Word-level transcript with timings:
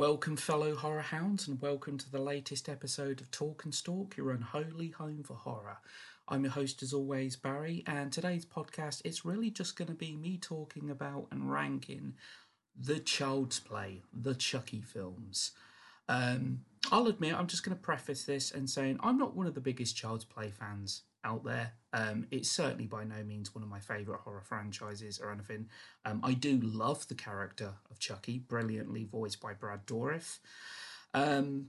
Welcome, 0.00 0.38
fellow 0.38 0.74
horror 0.74 1.02
hounds, 1.02 1.46
and 1.46 1.60
welcome 1.60 1.98
to 1.98 2.10
the 2.10 2.22
latest 2.22 2.70
episode 2.70 3.20
of 3.20 3.30
Talk 3.30 3.66
and 3.66 3.74
Stalk, 3.74 4.16
your 4.16 4.30
unholy 4.30 4.88
home 4.88 5.22
for 5.22 5.34
horror. 5.34 5.76
I'm 6.26 6.42
your 6.42 6.52
host, 6.52 6.82
as 6.82 6.94
always, 6.94 7.36
Barry, 7.36 7.84
and 7.86 8.10
today's 8.10 8.46
podcast 8.46 9.02
is 9.04 9.26
really 9.26 9.50
just 9.50 9.76
going 9.76 9.88
to 9.88 9.94
be 9.94 10.16
me 10.16 10.38
talking 10.38 10.88
about 10.88 11.26
and 11.30 11.52
ranking 11.52 12.14
the 12.74 12.98
Child's 12.98 13.60
Play, 13.60 14.00
the 14.10 14.34
Chucky 14.34 14.80
films. 14.80 15.50
Um, 16.08 16.60
I'll 16.90 17.08
admit, 17.08 17.34
I'm 17.38 17.46
just 17.46 17.62
going 17.62 17.76
to 17.76 17.82
preface 17.82 18.24
this 18.24 18.52
and 18.52 18.70
saying 18.70 19.00
I'm 19.02 19.18
not 19.18 19.36
one 19.36 19.46
of 19.46 19.54
the 19.54 19.60
biggest 19.60 19.98
Child's 19.98 20.24
Play 20.24 20.50
fans 20.50 21.02
out 21.24 21.44
there. 21.44 21.72
Um, 21.92 22.26
it's 22.30 22.50
certainly 22.50 22.86
by 22.86 23.04
no 23.04 23.22
means 23.24 23.54
one 23.54 23.64
of 23.64 23.70
my 23.70 23.80
favourite 23.80 24.20
horror 24.20 24.42
franchises 24.42 25.20
or 25.20 25.32
anything. 25.32 25.68
Um, 26.04 26.20
I 26.22 26.34
do 26.34 26.60
love 26.62 27.08
the 27.08 27.14
character 27.14 27.74
of 27.90 27.98
Chucky, 27.98 28.38
brilliantly 28.38 29.04
voiced 29.04 29.40
by 29.40 29.54
Brad 29.54 29.86
Dourif. 29.86 30.38
Um, 31.14 31.66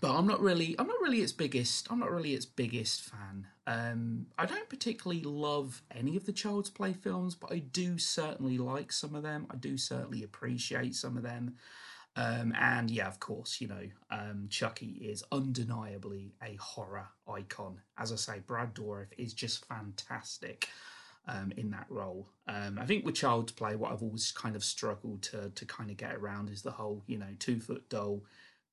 but 0.00 0.14
I'm 0.14 0.26
not 0.26 0.40
really, 0.40 0.74
I'm 0.78 0.86
not 0.86 1.00
really 1.00 1.20
its 1.20 1.32
biggest, 1.32 1.90
I'm 1.90 2.00
not 2.00 2.10
really 2.10 2.34
its 2.34 2.46
biggest 2.46 3.02
fan. 3.02 3.46
Um, 3.66 4.26
I 4.36 4.44
don't 4.46 4.68
particularly 4.68 5.22
love 5.22 5.82
any 5.94 6.16
of 6.16 6.26
the 6.26 6.32
Child's 6.32 6.70
Play 6.70 6.92
films, 6.92 7.34
but 7.34 7.52
I 7.52 7.58
do 7.58 7.98
certainly 7.98 8.58
like 8.58 8.92
some 8.92 9.14
of 9.14 9.22
them. 9.22 9.46
I 9.50 9.56
do 9.56 9.78
certainly 9.78 10.22
appreciate 10.22 10.94
some 10.94 11.16
of 11.16 11.22
them. 11.22 11.56
Um, 12.16 12.54
and 12.58 12.90
yeah, 12.90 13.08
of 13.08 13.18
course, 13.18 13.60
you 13.60 13.68
know, 13.68 13.88
um, 14.10 14.46
Chucky 14.48 14.98
is 15.02 15.24
undeniably 15.32 16.34
a 16.42 16.54
horror 16.56 17.08
icon. 17.28 17.80
As 17.98 18.12
I 18.12 18.16
say, 18.16 18.40
Brad 18.46 18.74
Dourif 18.74 19.08
is 19.18 19.34
just 19.34 19.64
fantastic 19.66 20.68
um, 21.26 21.52
in 21.56 21.70
that 21.70 21.86
role. 21.88 22.28
Um, 22.46 22.78
I 22.80 22.86
think 22.86 23.04
with 23.04 23.16
Child's 23.16 23.52
Play, 23.52 23.74
what 23.74 23.92
I've 23.92 24.02
always 24.02 24.30
kind 24.30 24.54
of 24.54 24.62
struggled 24.62 25.22
to 25.22 25.50
to 25.50 25.64
kind 25.64 25.90
of 25.90 25.96
get 25.96 26.14
around 26.14 26.50
is 26.50 26.62
the 26.62 26.70
whole, 26.70 27.02
you 27.06 27.18
know, 27.18 27.34
two 27.38 27.60
foot 27.60 27.88
doll 27.88 28.22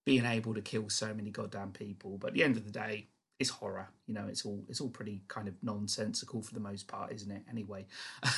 being 0.05 0.26
able 0.26 0.53
to 0.53 0.61
kill 0.61 0.89
so 0.89 1.14
many 1.14 1.31
goddamn 1.31 1.72
people. 1.72 2.17
But 2.17 2.30
at 2.30 2.33
the 2.33 2.44
end 2.44 2.58
of 2.58 2.66
the 2.66 2.72
day, 2.72 3.08
it's 3.39 3.50
horror. 3.50 3.88
You 4.05 4.14
know, 4.14 4.28
it's 4.28 4.45
all 4.45 4.64
it's 4.70 4.81
all 4.81 4.89
pretty 4.89 5.23
kind 5.28 5.48
of 5.48 5.55
nonsensical 5.64 6.44
for 6.44 6.53
the 6.53 6.59
most 6.59 6.88
part, 6.88 7.11
isn't 7.11 7.31
it? 7.31 7.44
Anyway. 7.50 7.88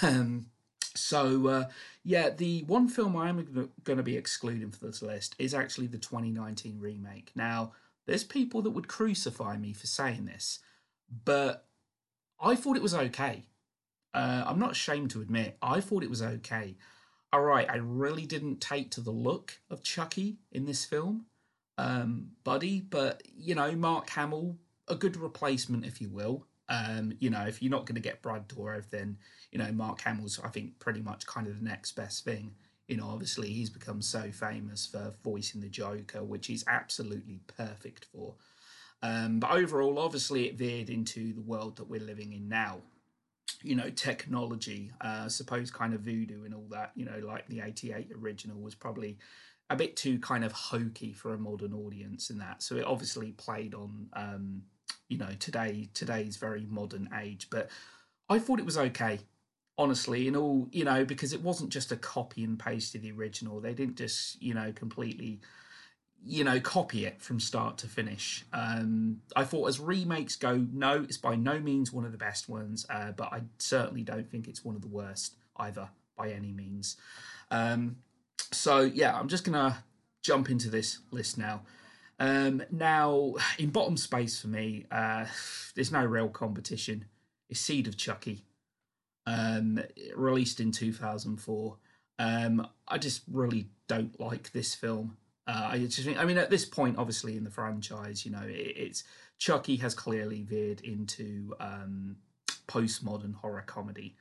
So 0.95 1.47
uh, 1.47 1.66
yeah, 2.03 2.30
the 2.30 2.63
one 2.63 2.88
film 2.88 3.16
I 3.16 3.30
am 3.30 3.69
going 3.83 3.97
to 3.97 4.03
be 4.03 4.17
excluding 4.17 4.72
for 4.72 4.86
this 4.86 5.02
list 5.02 5.36
is 5.39 5.53
actually 5.53 5.88
the 5.88 5.97
2019 5.97 6.80
remake. 6.80 7.31
Now, 7.36 7.73
there's 8.05 8.23
people 8.23 8.61
that 8.63 8.72
would 8.72 8.88
crucify 8.88 9.58
me 9.58 9.73
for 9.73 9.88
saying 9.88 10.25
this, 10.25 10.59
but 11.25 11.66
I 12.39 12.55
thought 12.55 12.75
it 12.75 12.83
was 12.83 12.94
okay. 12.94 13.45
Uh, 14.14 14.44
I'm 14.45 14.59
not 14.59 14.71
ashamed 14.71 15.11
to 15.11 15.21
admit 15.21 15.58
I 15.61 15.80
thought 15.80 16.03
it 16.03 16.09
was 16.09 16.21
okay. 16.21 16.75
All 17.31 17.41
right, 17.41 17.67
I 17.67 17.77
really 17.77 18.27
didn't 18.27 18.61
take 18.61 18.91
to 18.91 19.02
the 19.02 19.11
look 19.11 19.59
of 19.71 19.81
Chucky 19.81 20.38
in 20.52 20.66
this 20.66 20.86
film, 20.86 21.25
um, 21.80 22.31
buddy, 22.44 22.80
but 22.80 23.23
you 23.36 23.55
know, 23.55 23.71
Mark 23.71 24.09
Hamill, 24.11 24.58
a 24.88 24.95
good 24.95 25.17
replacement, 25.17 25.86
if 25.86 25.99
you 25.99 26.09
will. 26.09 26.45
Um, 26.69 27.14
you 27.19 27.30
know, 27.30 27.44
if 27.45 27.61
you're 27.61 27.72
not 27.72 27.86
going 27.86 27.95
to 27.95 28.02
get 28.02 28.22
Brad 28.22 28.47
Dourif, 28.47 28.89
then 28.89 29.17
you 29.52 29.59
know 29.59 29.72
Mark 29.72 30.02
Hamill's 30.02 30.39
I 30.44 30.50
think 30.50 30.80
pretty 30.80 31.02
much 31.02 31.25
kind 31.25 31.47
of 31.47 31.58
the 31.58 31.66
next 31.66 31.94
best 31.94 32.23
thing. 32.23 32.55
You 32.88 32.97
know, 32.97 33.08
obviously 33.08 33.50
he's 33.50 33.70
become 33.70 34.02
so 34.02 34.31
famous 34.31 34.86
for 34.86 35.14
voicing 35.23 35.61
the 35.61 35.70
Joker, 35.70 36.23
which 36.23 36.47
he's 36.47 36.66
absolutely 36.67 37.39
perfect 37.47 38.05
for. 38.05 38.36
Um, 39.02 39.39
but 39.39 39.52
overall, 39.52 40.00
obviously, 40.00 40.47
it 40.47 40.58
veered 40.58 40.89
into 40.89 41.33
the 41.33 41.42
world 41.42 41.78
that 41.78 41.89
we're 41.89 42.02
living 42.02 42.33
in 42.33 42.47
now. 42.47 42.80
You 43.61 43.75
know, 43.75 43.89
technology, 43.89 44.92
uh, 45.02 45.30
suppose 45.30 45.72
kind 45.72 45.94
of 45.94 46.02
voodoo 46.02 46.45
and 46.45 46.53
all 46.53 46.67
that. 46.72 46.92
You 46.95 47.05
know, 47.05 47.20
like 47.25 47.48
the 47.48 47.61
'88 47.61 48.11
original 48.22 48.59
was 48.59 48.75
probably 48.75 49.17
a 49.70 49.75
bit 49.75 49.95
too 49.95 50.20
kind 50.20 50.44
of 50.44 50.52
hokey 50.52 51.14
for 51.14 51.33
a 51.33 51.38
modern 51.38 51.73
audience 51.73 52.30
in 52.30 52.38
that. 52.38 52.64
So 52.64 52.75
it 52.75 52.86
obviously 52.86 53.31
played 53.31 53.73
on 53.73 54.08
um, 54.14 54.61
you 55.14 55.20
know 55.20 55.32
today 55.40 55.88
today's 55.94 56.38
very 56.38 56.66
modern 56.70 57.08
age 57.22 57.48
but 57.50 57.70
i 58.30 58.40
thought 58.40 58.60
it 58.60 58.66
was 58.66 58.78
okay 58.78 59.20
honestly 59.78 60.28
in 60.28 60.36
all 60.36 60.68
you 60.72 60.84
know 60.84 61.04
because 61.04 61.34
it 61.34 61.42
wasn't 61.42 61.70
just 61.70 61.92
a 61.92 61.96
copy 61.96 62.44
and 62.44 62.60
paste 62.60 62.96
of 62.96 63.02
the 63.02 63.12
original. 63.12 63.60
They 63.60 63.74
didn't 63.74 63.96
just 63.96 64.42
you 64.42 64.54
know 64.54 64.72
completely 64.72 65.40
you 66.26 66.44
know 66.44 66.60
copy 66.60 67.06
it 67.06 67.22
from 67.22 67.40
start 67.40 67.78
to 67.80 67.88
finish. 67.88 68.46
Um 68.54 69.22
i 69.36 69.44
thought 69.44 69.68
as 69.68 69.80
remakes 69.80 70.36
go 70.36 70.66
no 70.72 71.04
it's 71.04 71.18
by 71.18 71.36
no 71.36 71.60
means 71.60 71.92
one 71.92 72.06
of 72.06 72.12
the 72.12 72.18
best 72.18 72.48
ones 72.48 72.86
uh, 72.90 73.12
but 73.12 73.34
i 73.34 73.42
certainly 73.58 74.04
don't 74.04 74.30
think 74.30 74.48
it's 74.48 74.64
one 74.64 74.76
of 74.76 74.82
the 74.82 74.88
worst 74.88 75.36
either 75.58 75.90
by 76.18 76.30
any 76.30 76.52
means. 76.52 76.98
Um 77.50 77.98
so 78.52 78.82
yeah 78.82 79.18
i'm 79.18 79.28
just 79.28 79.44
gonna 79.44 79.84
jump 80.22 80.50
into 80.50 80.70
this 80.70 81.00
list 81.12 81.38
now 81.38 81.62
um, 82.20 82.64
now, 82.72 83.36
in 83.58 83.70
bottom 83.70 83.98
space 83.98 84.40
for 84.40 84.48
me, 84.48 84.86
uh, 84.92 85.26
there's 85.76 85.92
no 85.92 86.04
real 86.06 86.30
competition. 86.30 87.06
It's 87.50 87.60
Seed 87.60 87.88
of 87.88 87.98
Chucky, 87.98 88.44
um, 89.26 89.82
released 90.16 90.60
in 90.60 90.72
2004. 90.72 91.78
Um, 92.20 92.68
I 92.88 92.98
just 92.98 93.24
really 93.32 93.68
don't 93.88 94.20
like 94.20 94.52
this 94.52 94.76
film. 94.76 95.18
Uh, 95.48 95.70
I 95.72 95.80
just 95.80 96.04
think, 96.04 96.18
I 96.18 96.26
mean, 96.26 96.38
at 96.38 96.50
this 96.50 96.66
point, 96.66 96.98
obviously 96.98 97.36
in 97.36 97.44
the 97.44 97.50
franchise, 97.50 98.26
you 98.26 98.32
know, 98.32 98.44
it, 98.44 98.74
it's 98.78 99.04
Chucky 99.38 99.76
has 99.78 99.94
clearly 99.94 100.44
veered 100.44 100.82
into 100.82 101.54
um, 101.60 102.16
postmodern 102.68 103.36
horror 103.36 103.64
comedy. 103.66 104.16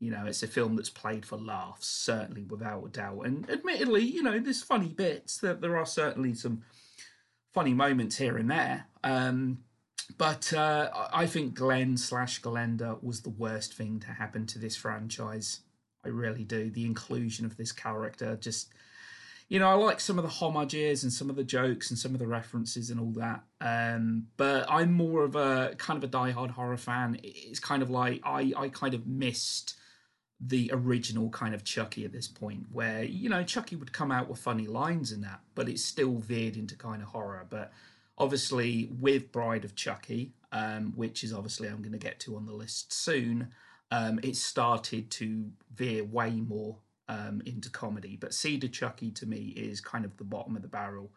You 0.00 0.10
know, 0.10 0.26
it's 0.26 0.42
a 0.42 0.48
film 0.48 0.76
that's 0.76 0.90
played 0.90 1.24
for 1.24 1.36
laughs, 1.36 1.86
certainly 1.86 2.44
without 2.44 2.84
a 2.84 2.88
doubt. 2.88 3.26
And 3.26 3.48
admittedly, 3.48 4.02
you 4.02 4.22
know, 4.22 4.38
there's 4.38 4.62
funny 4.62 4.88
bits. 4.88 5.38
There, 5.38 5.54
there 5.54 5.76
are 5.76 5.86
certainly 5.86 6.34
some 6.34 6.62
funny 7.52 7.74
moments 7.74 8.16
here 8.18 8.36
and 8.36 8.50
there. 8.50 8.86
Um, 9.02 9.64
but 10.18 10.52
uh, 10.52 10.90
I 11.12 11.26
think 11.26 11.54
Glenn 11.54 11.96
slash 11.96 12.40
Glenda 12.40 13.02
was 13.02 13.22
the 13.22 13.30
worst 13.30 13.74
thing 13.74 14.00
to 14.00 14.08
happen 14.08 14.46
to 14.46 14.58
this 14.58 14.76
franchise. 14.76 15.60
I 16.04 16.08
really 16.08 16.44
do. 16.44 16.70
The 16.70 16.86
inclusion 16.86 17.46
of 17.46 17.56
this 17.56 17.72
character 17.72 18.36
just, 18.36 18.72
you 19.48 19.58
know, 19.58 19.68
I 19.68 19.74
like 19.74 20.00
some 20.00 20.18
of 20.18 20.24
the 20.24 20.30
homages 20.30 21.02
and 21.02 21.12
some 21.12 21.30
of 21.30 21.36
the 21.36 21.44
jokes 21.44 21.90
and 21.90 21.98
some 21.98 22.12
of 22.12 22.18
the 22.18 22.26
references 22.26 22.90
and 22.90 23.00
all 23.00 23.12
that. 23.12 23.42
Um, 23.60 24.26
but 24.36 24.66
I'm 24.70 24.92
more 24.92 25.24
of 25.24 25.36
a 25.36 25.74
kind 25.78 25.96
of 25.96 26.04
a 26.04 26.08
die-hard 26.08 26.52
horror 26.52 26.76
fan. 26.76 27.18
It's 27.22 27.60
kind 27.60 27.82
of 27.82 27.90
like 27.90 28.20
I, 28.24 28.52
I 28.56 28.68
kind 28.68 28.94
of 28.94 29.06
missed 29.06 29.76
the 30.40 30.70
original 30.72 31.28
kind 31.30 31.54
of 31.54 31.64
Chucky 31.64 32.04
at 32.04 32.12
this 32.12 32.26
point, 32.26 32.66
where 32.72 33.04
you 33.04 33.28
know 33.28 33.42
Chucky 33.42 33.76
would 33.76 33.92
come 33.92 34.10
out 34.10 34.28
with 34.28 34.38
funny 34.38 34.66
lines 34.66 35.12
and 35.12 35.22
that, 35.22 35.40
but 35.54 35.68
it's 35.68 35.84
still 35.84 36.16
veered 36.16 36.56
into 36.56 36.74
kind 36.74 37.02
of 37.02 37.08
horror. 37.08 37.46
But 37.48 37.72
obviously, 38.16 38.90
with 38.98 39.32
Bride 39.32 39.64
of 39.64 39.74
Chucky, 39.74 40.32
um, 40.52 40.92
which 40.96 41.22
is 41.22 41.32
obviously 41.32 41.68
I'm 41.68 41.82
going 41.82 41.92
to 41.92 41.98
get 41.98 42.20
to 42.20 42.36
on 42.36 42.46
the 42.46 42.52
list 42.52 42.92
soon, 42.92 43.48
um, 43.90 44.18
it 44.22 44.36
started 44.36 45.10
to 45.12 45.50
veer 45.74 46.04
way 46.04 46.30
more 46.30 46.78
um, 47.08 47.42
into 47.44 47.68
comedy. 47.68 48.16
But 48.18 48.32
Seed 48.32 48.64
of 48.64 48.72
Chucky 48.72 49.10
to 49.12 49.26
me 49.26 49.52
is 49.56 49.80
kind 49.80 50.04
of 50.06 50.16
the 50.16 50.24
bottom 50.24 50.56
of 50.56 50.62
the 50.62 50.68
barrel. 50.68 51.10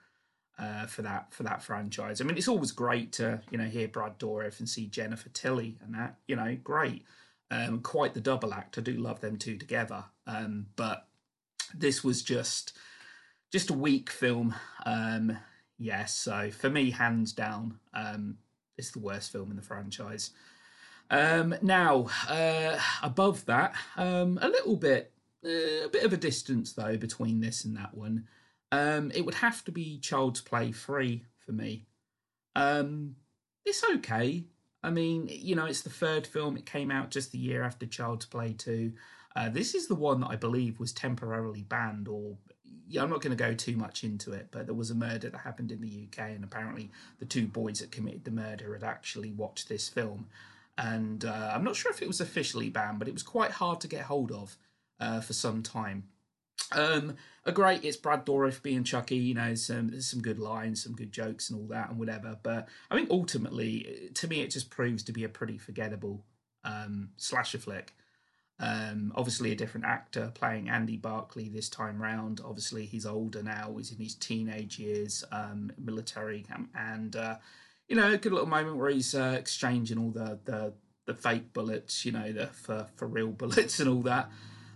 Uh, 0.59 0.85
for 0.85 1.01
that 1.01 1.33
for 1.33 1.41
that 1.41 1.63
franchise, 1.63 2.21
I 2.21 2.25
mean, 2.25 2.37
it's 2.37 2.47
always 2.47 2.71
great 2.71 3.11
to 3.13 3.41
you 3.49 3.57
know 3.57 3.63
hear 3.63 3.87
Brad 3.87 4.19
Dourif 4.19 4.59
and 4.59 4.69
see 4.69 4.85
Jennifer 4.85 5.29
Tilly 5.29 5.79
and 5.83 5.95
that 5.95 6.17
you 6.27 6.35
know 6.35 6.55
great 6.63 7.03
um, 7.51 7.81
quite 7.81 8.13
the 8.13 8.21
double 8.21 8.53
act. 8.53 8.77
I 8.77 8.81
do 8.81 8.93
love 8.93 9.21
them 9.21 9.37
two 9.37 9.57
together, 9.57 10.05
um, 10.27 10.67
but 10.75 11.07
this 11.73 12.03
was 12.03 12.21
just 12.21 12.77
just 13.51 13.69
a 13.69 13.73
weak 13.73 14.09
film. 14.09 14.55
Um, 14.85 15.37
yes, 15.77 16.15
so 16.15 16.49
for 16.49 16.69
me, 16.69 16.91
hands 16.91 17.33
down, 17.33 17.79
um, 17.93 18.37
it's 18.77 18.91
the 18.91 18.99
worst 18.99 19.31
film 19.31 19.51
in 19.51 19.55
the 19.55 19.61
franchise. 19.61 20.31
Um, 21.09 21.55
now, 21.61 22.07
uh, 22.27 22.79
above 23.03 23.45
that, 23.45 23.75
um, 23.95 24.39
a 24.41 24.47
little 24.47 24.75
bit, 24.75 25.11
uh, 25.45 25.85
a 25.85 25.89
bit 25.89 26.03
of 26.03 26.13
a 26.13 26.17
distance 26.17 26.73
though 26.73 26.97
between 26.97 27.39
this 27.39 27.63
and 27.63 27.77
that 27.77 27.95
one. 27.95 28.27
Um, 28.71 29.11
it 29.13 29.23
would 29.23 29.35
have 29.35 29.63
to 29.65 29.71
be 29.71 29.99
Child's 29.99 30.41
Play 30.41 30.71
three 30.71 31.25
for 31.45 31.51
me. 31.51 31.85
Um, 32.55 33.17
it's 33.65 33.83
okay. 33.83 34.45
I 34.83 34.89
mean, 34.89 35.27
you 35.29 35.55
know, 35.55 35.65
it's 35.65 35.81
the 35.81 35.89
third 35.89 36.27
film. 36.27 36.57
It 36.57 36.65
came 36.65 36.91
out 36.91 37.09
just 37.09 37.31
the 37.31 37.37
year 37.37 37.63
after 37.63 37.85
Child's 37.85 38.25
Play 38.25 38.53
2. 38.53 38.91
Uh, 39.35 39.49
this 39.49 39.73
is 39.73 39.87
the 39.87 39.95
one 39.95 40.19
that 40.21 40.29
I 40.29 40.35
believe 40.35 40.79
was 40.79 40.91
temporarily 40.91 41.63
banned, 41.63 42.07
or 42.07 42.35
yeah, 42.87 43.01
I'm 43.01 43.09
not 43.09 43.21
going 43.21 43.35
to 43.35 43.43
go 43.43 43.53
too 43.53 43.77
much 43.77 44.03
into 44.03 44.33
it, 44.33 44.49
but 44.51 44.65
there 44.65 44.75
was 44.75 44.91
a 44.91 44.95
murder 44.95 45.29
that 45.29 45.37
happened 45.37 45.71
in 45.71 45.81
the 45.81 46.07
UK, 46.07 46.29
and 46.29 46.43
apparently 46.43 46.91
the 47.19 47.25
two 47.25 47.47
boys 47.47 47.79
that 47.79 47.91
committed 47.91 48.25
the 48.25 48.31
murder 48.31 48.73
had 48.73 48.83
actually 48.83 49.31
watched 49.31 49.69
this 49.69 49.89
film. 49.89 50.27
And 50.77 51.25
uh, 51.25 51.51
I'm 51.53 51.63
not 51.63 51.75
sure 51.75 51.91
if 51.91 52.01
it 52.01 52.07
was 52.07 52.21
officially 52.21 52.69
banned, 52.69 52.99
but 52.99 53.07
it 53.07 53.13
was 53.13 53.23
quite 53.23 53.51
hard 53.51 53.79
to 53.81 53.87
get 53.87 54.01
hold 54.01 54.31
of 54.31 54.57
uh, 54.99 55.21
for 55.21 55.33
some 55.33 55.63
time. 55.63 56.03
Um, 56.71 57.15
a 57.45 57.51
great, 57.51 57.83
it's 57.83 57.97
Brad 57.97 58.25
Dourif 58.25 58.61
being 58.61 58.83
Chucky, 58.83 59.17
you 59.17 59.33
know, 59.33 59.53
some 59.55 59.99
some 60.01 60.21
good 60.21 60.39
lines, 60.39 60.83
some 60.83 60.93
good 60.93 61.11
jokes, 61.11 61.49
and 61.49 61.59
all 61.59 61.67
that, 61.67 61.89
and 61.89 61.99
whatever. 61.99 62.37
But 62.41 62.67
I 62.89 62.95
think 62.95 63.09
ultimately, 63.11 64.09
to 64.13 64.27
me, 64.27 64.41
it 64.41 64.51
just 64.51 64.69
proves 64.69 65.03
to 65.03 65.11
be 65.11 65.23
a 65.23 65.29
pretty 65.29 65.57
forgettable 65.57 66.23
um, 66.63 67.09
slasher 67.17 67.57
flick. 67.57 67.93
Um, 68.59 69.11
obviously, 69.15 69.51
a 69.51 69.55
different 69.55 69.85
actor 69.85 70.31
playing 70.33 70.69
Andy 70.69 70.95
Barclay 70.95 71.49
this 71.49 71.69
time 71.69 72.01
round. 72.01 72.39
Obviously, 72.43 72.85
he's 72.85 73.05
older 73.05 73.43
now. 73.43 73.73
He's 73.77 73.91
in 73.91 73.97
his 73.97 74.15
teenage 74.15 74.79
years, 74.79 75.23
um, 75.31 75.71
military, 75.77 76.45
and 76.73 77.15
uh, 77.15 77.35
you 77.87 77.95
know, 77.95 78.13
a 78.13 78.17
good 78.17 78.31
little 78.31 78.47
moment 78.47 78.77
where 78.77 78.89
he's 78.89 79.13
uh, 79.13 79.35
exchanging 79.37 79.97
all 79.97 80.11
the, 80.11 80.39
the 80.45 80.73
the 81.05 81.13
fake 81.13 81.51
bullets, 81.51 82.05
you 82.05 82.13
know, 82.13 82.31
the 82.31 82.47
for 82.47 82.87
for 82.95 83.07
real 83.07 83.27
bullets 83.31 83.79
and 83.79 83.89
all 83.89 84.01
that. 84.03 84.29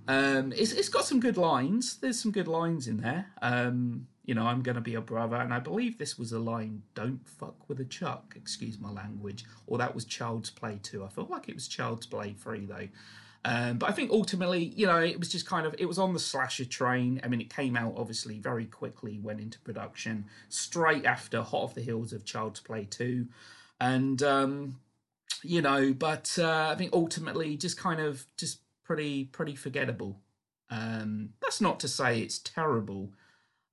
Um, 0.07 0.53
it's 0.55 0.71
it's 0.71 0.89
got 0.89 1.05
some 1.05 1.19
good 1.19 1.37
lines. 1.37 1.97
There's 1.97 2.19
some 2.19 2.31
good 2.31 2.47
lines 2.47 2.87
in 2.87 2.97
there. 2.97 3.27
Um, 3.41 4.07
you 4.27 4.35
know, 4.35 4.45
I'm 4.45 4.61
going 4.61 4.75
to 4.75 4.81
be 4.81 4.95
a 4.95 5.01
brother. 5.01 5.37
And 5.37 5.53
I 5.53 5.59
believe 5.59 5.97
this 5.97 6.19
was 6.19 6.33
a 6.33 6.39
line, 6.39 6.83
don't 6.93 7.25
fuck 7.25 7.67
with 7.69 7.79
a 7.79 7.85
chuck, 7.85 8.33
excuse 8.35 8.77
my 8.77 8.91
language. 8.91 9.45
Or 9.65 9.77
that 9.77 9.95
was 9.95 10.03
Child's 10.03 10.49
Play 10.49 10.79
2. 10.83 11.03
I 11.03 11.07
felt 11.07 11.29
like 11.29 11.47
it 11.47 11.55
was 11.55 11.67
Child's 11.67 12.05
Play 12.05 12.35
3, 12.37 12.65
though. 12.65 12.87
Um, 13.45 13.77
but 13.77 13.89
I 13.89 13.93
think 13.93 14.11
ultimately, 14.11 14.65
you 14.75 14.85
know, 14.85 14.97
it 14.97 15.17
was 15.17 15.29
just 15.29 15.45
kind 15.45 15.65
of, 15.65 15.73
it 15.79 15.85
was 15.85 15.97
on 15.97 16.11
the 16.11 16.19
slasher 16.19 16.65
train. 16.65 17.21
I 17.23 17.29
mean, 17.29 17.39
it 17.39 17.49
came 17.49 17.77
out 17.77 17.93
obviously 17.95 18.39
very 18.39 18.65
quickly, 18.65 19.17
went 19.17 19.39
into 19.39 19.59
production 19.61 20.25
straight 20.49 21.05
after 21.05 21.41
Hot 21.41 21.63
off 21.63 21.75
the 21.75 21.81
heels 21.81 22.11
of 22.11 22.25
Child's 22.25 22.59
Play 22.59 22.83
2. 22.83 23.27
And, 23.79 24.21
um, 24.23 24.79
you 25.41 25.61
know, 25.61 25.93
but 25.93 26.37
uh, 26.37 26.67
I 26.69 26.75
think 26.75 26.91
ultimately 26.91 27.55
just 27.55 27.77
kind 27.77 28.01
of 28.01 28.25
just 28.35 28.59
pretty, 28.87 29.25
pretty 29.25 29.55
forgettable. 29.55 30.19
Um, 30.69 31.29
that's 31.41 31.61
not 31.61 31.79
to 31.81 31.87
say 31.87 32.19
it's 32.21 32.39
terrible 32.39 33.11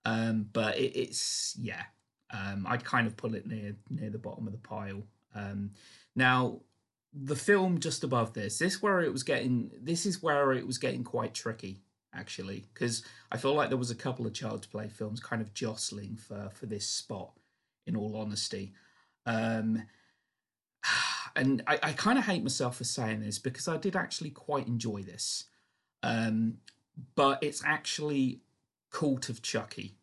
um, 0.05 0.49
but 0.53 0.77
it, 0.77 0.97
it's 0.97 1.57
yeah, 1.59 1.83
um, 2.31 2.67
I'd 2.69 2.85
kind 2.85 3.07
of 3.07 3.17
put 3.17 3.35
it 3.35 3.47
near 3.47 3.77
near 3.89 4.11
the 4.11 4.19
bottom 4.19 4.47
of 4.47 4.53
the 4.53 4.59
pile. 4.59 5.03
Um, 5.35 5.71
now, 6.15 6.61
the 7.13 7.37
film 7.37 7.81
just 7.81 8.05
above 8.05 8.35
this, 8.35 8.59
this 8.59 8.83
where 8.83 9.01
it 9.01 9.13
was 9.13 9.23
getting, 9.23 9.71
this 9.81 10.07
is 10.07 10.23
where 10.23 10.53
it 10.53 10.67
was 10.67 10.79
getting 10.79 11.05
quite 11.05 11.35
tricky 11.35 11.81
actually, 12.17 12.65
because 12.73 13.03
I 13.33 13.39
feel 13.39 13.55
like 13.55 13.71
there 13.71 13.79
was 13.79 13.91
a 13.91 13.97
couple 13.97 14.25
of 14.27 14.35
Child's 14.35 14.67
Play 14.67 14.89
films 14.89 15.19
kind 15.21 15.43
of 15.43 15.55
jostling 15.55 16.17
for 16.17 16.51
for 16.55 16.67
this 16.67 16.87
spot. 16.87 17.33
In 17.87 17.97
all 17.97 18.17
honesty, 18.17 18.73
um, 19.27 19.83
and 21.37 21.63
I, 21.67 21.79
I 21.83 21.93
kind 21.93 22.19
of 22.19 22.25
hate 22.25 22.43
myself 22.43 22.77
for 22.77 22.85
saying 22.85 23.21
this 23.21 23.39
because 23.39 23.69
I 23.69 23.77
did 23.77 23.97
actually 23.97 24.31
quite 24.31 24.67
enjoy 24.67 25.03
this, 25.03 25.45
um, 26.03 26.59
but 27.15 27.43
it's 27.43 27.63
actually 27.65 28.41
Cult 28.91 29.29
of 29.29 29.43
Chucky. 29.43 29.97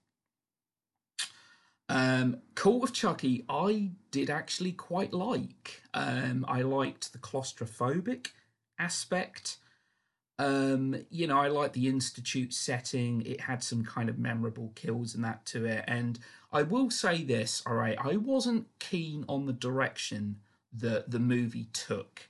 Um, 1.88 2.38
Cult 2.56 2.84
of 2.84 2.94
Chucky, 2.94 3.46
I 3.50 3.92
did 4.12 4.30
actually 4.30 4.72
quite 4.74 5.14
like. 5.14 5.82
Um, 5.94 6.46
I 6.48 6.62
liked 6.62 7.12
the 7.12 7.20
claustrophobic 7.20 8.28
aspect. 8.80 9.58
Um, 10.40 10.96
you 11.10 11.28
know, 11.28 11.38
I 11.38 11.50
liked 11.50 11.74
the 11.74 11.88
institute 11.88 12.54
setting. 12.54 13.22
It 13.26 13.42
had 13.42 13.64
some 13.64 13.84
kind 13.84 14.10
of 14.10 14.18
memorable 14.18 14.72
kills 14.76 15.16
and 15.16 15.24
that 15.24 15.46
to 15.48 15.66
it. 15.66 15.84
And 15.88 16.18
I 16.52 16.64
will 16.64 16.90
say 16.90 17.24
this, 17.24 17.62
all 17.66 17.76
right, 17.76 17.98
I 18.02 18.18
wasn't 18.18 18.68
keen 18.80 19.24
on 19.28 19.46
the 19.46 19.54
direction 19.54 20.38
that 20.74 21.12
the 21.12 21.20
movie 21.20 21.68
took. 21.74 22.30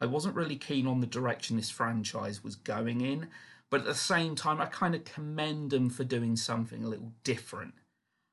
I 0.00 0.06
wasn't 0.06 0.36
really 0.36 0.56
keen 0.56 0.86
on 0.86 1.00
the 1.00 1.06
direction 1.06 1.56
this 1.56 1.70
franchise 1.70 2.44
was 2.44 2.56
going 2.56 3.00
in. 3.00 3.28
But 3.70 3.80
at 3.80 3.86
the 3.86 3.94
same 3.94 4.36
time, 4.36 4.60
I 4.60 4.66
kind 4.66 4.94
of 4.94 5.04
commend 5.04 5.70
them 5.70 5.90
for 5.90 6.04
doing 6.04 6.36
something 6.36 6.84
a 6.84 6.88
little 6.88 7.12
different. 7.24 7.74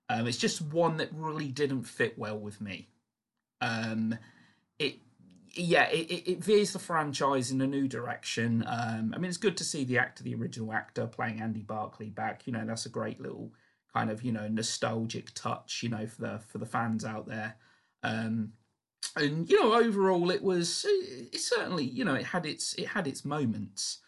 Um, 0.09 0.27
it's 0.27 0.37
just 0.37 0.61
one 0.61 0.97
that 0.97 1.09
really 1.11 1.47
didn't 1.47 1.83
fit 1.83 2.19
well 2.19 2.37
with 2.37 2.61
me. 2.61 2.89
Um, 3.59 4.17
it, 4.77 4.97
yeah, 5.53 5.89
it, 5.89 6.27
it, 6.27 6.43
veers 6.43 6.73
the 6.73 6.79
franchise 6.79 7.49
in 7.49 7.61
a 7.61 7.67
new 7.67 7.87
direction. 7.87 8.63
Um, 8.67 9.13
I 9.15 9.17
mean, 9.17 9.29
it's 9.29 9.37
good 9.37 9.57
to 9.57 9.63
see 9.63 9.85
the 9.85 9.97
actor, 9.97 10.23
the 10.23 10.35
original 10.35 10.73
actor, 10.73 11.07
playing 11.07 11.41
Andy 11.41 11.61
Barclay 11.61 12.09
back. 12.09 12.45
You 12.45 12.53
know, 12.53 12.65
that's 12.65 12.85
a 12.85 12.89
great 12.89 13.19
little 13.19 13.53
kind 13.93 14.11
of 14.11 14.23
you 14.23 14.31
know 14.31 14.47
nostalgic 14.47 15.33
touch. 15.33 15.81
You 15.81 15.89
know, 15.89 16.05
for 16.05 16.21
the 16.21 16.39
for 16.47 16.57
the 16.57 16.65
fans 16.65 17.05
out 17.05 17.27
there. 17.27 17.55
Um, 18.03 18.51
and 19.15 19.49
you 19.49 19.61
know, 19.61 19.73
overall, 19.73 20.29
it 20.31 20.41
was 20.41 20.85
it, 20.87 21.29
it 21.33 21.39
certainly 21.39 21.85
you 21.85 22.05
know 22.05 22.15
it 22.15 22.25
had 22.25 22.45
its 22.45 22.73
it 22.75 22.87
had 22.87 23.07
its 23.07 23.25
moments. 23.25 23.99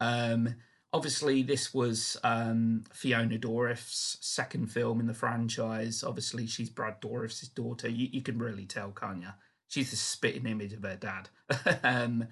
Um, 0.00 0.56
obviously, 0.92 1.42
this 1.42 1.72
was 1.72 2.16
um, 2.24 2.84
Fiona 2.92 3.38
Dourif's 3.38 4.18
second 4.20 4.68
film 4.70 5.00
in 5.00 5.06
the 5.06 5.14
franchise. 5.14 6.02
Obviously, 6.02 6.46
she's 6.46 6.70
Brad 6.70 7.00
Dourif's 7.00 7.46
daughter. 7.48 7.88
You, 7.88 8.08
you 8.10 8.22
can 8.22 8.38
really 8.38 8.66
tell, 8.66 8.90
can't 8.90 9.22
you? 9.22 9.28
She's 9.68 9.90
the 9.90 9.96
spitting 9.96 10.46
image 10.46 10.72
of 10.72 10.82
her 10.82 10.96
dad. 10.96 11.28
um, 11.82 12.26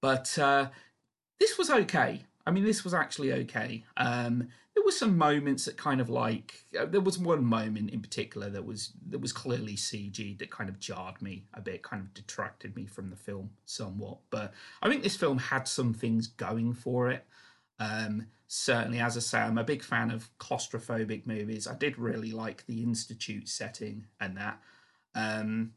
but 0.00 0.38
uh, 0.38 0.68
this 1.40 1.58
was 1.58 1.70
okay. 1.70 2.24
I 2.46 2.50
mean, 2.50 2.64
this 2.64 2.84
was 2.84 2.94
actually 2.94 3.32
okay. 3.32 3.84
Um, 3.96 4.48
there 4.74 4.84
were 4.84 4.90
some 4.90 5.16
moments 5.16 5.66
that 5.66 5.76
kind 5.76 6.00
of 6.00 6.10
like 6.10 6.64
uh, 6.78 6.84
there 6.84 7.00
was 7.00 7.18
one 7.18 7.44
moment 7.44 7.90
in 7.90 8.00
particular 8.00 8.50
that 8.50 8.64
was 8.64 8.92
that 9.08 9.20
was 9.20 9.32
clearly 9.32 9.76
CG 9.76 10.36
that 10.38 10.50
kind 10.50 10.68
of 10.68 10.78
jarred 10.80 11.22
me 11.22 11.44
a 11.54 11.60
bit, 11.60 11.82
kind 11.82 12.02
of 12.02 12.12
detracted 12.12 12.74
me 12.74 12.86
from 12.86 13.10
the 13.10 13.16
film 13.16 13.50
somewhat. 13.64 14.18
But 14.30 14.52
I 14.82 14.88
think 14.88 15.02
this 15.02 15.16
film 15.16 15.38
had 15.38 15.68
some 15.68 15.94
things 15.94 16.26
going 16.26 16.74
for 16.74 17.10
it. 17.10 17.24
Um, 17.78 18.26
certainly, 18.48 18.98
as 18.98 19.16
I 19.16 19.20
say, 19.20 19.38
I'm 19.38 19.58
a 19.58 19.64
big 19.64 19.82
fan 19.82 20.10
of 20.10 20.28
claustrophobic 20.38 21.26
movies. 21.26 21.68
I 21.68 21.74
did 21.74 21.98
really 21.98 22.32
like 22.32 22.66
the 22.66 22.82
institute 22.82 23.48
setting 23.48 24.06
and 24.20 24.36
that. 24.36 24.60
Um, 25.14 25.72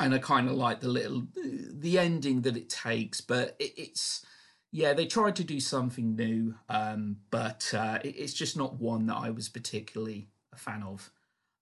and 0.00 0.14
I 0.14 0.18
kind 0.18 0.48
of 0.48 0.56
like 0.56 0.80
the 0.80 0.88
little 0.88 1.24
the 1.34 1.98
ending 1.98 2.42
that 2.42 2.56
it 2.56 2.68
takes, 2.68 3.20
but 3.20 3.54
it, 3.60 3.72
it's 3.76 4.26
yeah, 4.72 4.94
they 4.94 5.06
tried 5.06 5.36
to 5.36 5.44
do 5.44 5.60
something 5.60 6.16
new, 6.16 6.54
um, 6.70 7.18
but 7.30 7.72
uh, 7.76 7.98
it, 8.02 8.16
it's 8.16 8.32
just 8.32 8.56
not 8.56 8.80
one 8.80 9.06
that 9.06 9.16
I 9.16 9.30
was 9.30 9.50
particularly 9.50 10.28
a 10.52 10.56
fan 10.56 10.82
of. 10.82 11.10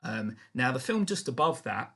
Um, 0.05 0.37
now, 0.55 0.71
the 0.71 0.79
film 0.79 1.07
just 1.07 1.27
above 1.27 1.63
that, 1.65 1.93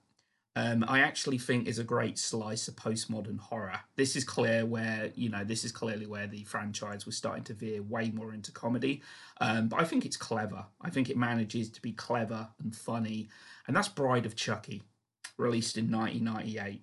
um, 0.57 0.85
I 0.87 1.01
actually 1.01 1.39
think 1.39 1.67
is 1.67 1.79
a 1.79 1.85
great 1.85 2.19
slice 2.19 2.67
of 2.67 2.75
postmodern 2.75 3.39
horror. 3.39 3.81
This 3.97 4.17
is 4.17 4.25
clear 4.25 4.67
where 4.67 5.11
you 5.15 5.29
know 5.29 5.45
this 5.45 5.65
is 5.65 5.73
clearly 5.73 6.07
where 6.07 6.27
the 6.27 6.45
franchise 6.45 7.07
was 7.07 7.17
starting 7.17 7.45
to 7.45 7.55
veer 7.55 7.83
way 7.83 8.11
more 8.11 8.33
into 8.35 8.53
comedy, 8.53 9.03
um, 9.41 9.69
but 9.69 9.81
I 9.81 9.85
think 9.85 10.05
it's 10.05 10.17
clever. 10.17 10.67
I 10.81 10.91
think 10.91 11.11
it 11.11 11.17
manages 11.17 11.71
to 11.71 11.83
be 11.83 11.93
clever 11.93 12.49
and 12.63 12.75
funny, 12.75 13.29
and 13.67 13.77
that's 13.77 13.89
Bride 13.89 14.27
of 14.27 14.37
Chucky, 14.37 14.83
released 15.39 15.79
in 15.79 15.91
1998. 15.91 16.83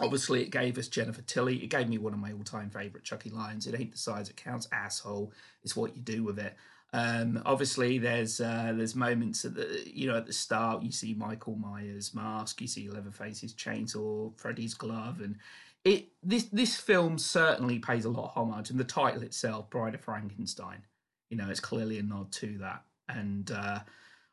Obviously, 0.00 0.42
it 0.42 0.50
gave 0.50 0.76
us 0.76 0.88
Jennifer 0.88 1.22
Tilly. 1.22 1.62
It 1.62 1.68
gave 1.68 1.88
me 1.88 1.98
one 1.98 2.12
of 2.12 2.18
my 2.18 2.32
all-time 2.32 2.70
favorite 2.70 3.04
Chucky 3.04 3.30
lines. 3.30 3.66
It 3.66 3.78
ain't 3.78 3.92
the 3.92 3.98
size 3.98 4.28
it 4.28 4.36
counts, 4.36 4.68
asshole. 4.72 5.32
It's 5.62 5.76
what 5.76 5.94
you 5.94 6.02
do 6.02 6.24
with 6.24 6.38
it. 6.38 6.56
Um, 6.92 7.42
obviously, 7.44 7.98
there's 7.98 8.40
uh, 8.40 8.72
there's 8.76 8.94
moments 8.94 9.44
at 9.44 9.54
the 9.54 9.82
you 9.84 10.06
know 10.06 10.16
at 10.16 10.26
the 10.26 10.32
start 10.32 10.84
you 10.84 10.92
see 10.92 11.12
Michael 11.12 11.56
Myers' 11.56 12.14
mask, 12.14 12.60
you 12.60 12.68
see 12.68 12.88
Leatherface's 12.88 13.52
chainsaw, 13.52 14.32
Freddy's 14.38 14.74
glove, 14.74 15.20
and 15.20 15.36
it 15.84 16.06
this 16.22 16.44
this 16.44 16.76
film 16.76 17.18
certainly 17.18 17.80
pays 17.80 18.04
a 18.04 18.10
lot 18.10 18.26
of 18.26 18.36
homage. 18.36 18.70
And 18.70 18.78
the 18.78 18.84
title 18.84 19.22
itself, 19.22 19.70
Bride 19.70 19.94
of 19.94 20.02
Frankenstein, 20.02 20.82
you 21.30 21.36
know, 21.36 21.50
it's 21.50 21.58
clearly 21.58 21.98
a 21.98 22.02
nod 22.02 22.30
to 22.32 22.58
that. 22.58 22.84
And 23.08 23.50
uh, 23.50 23.80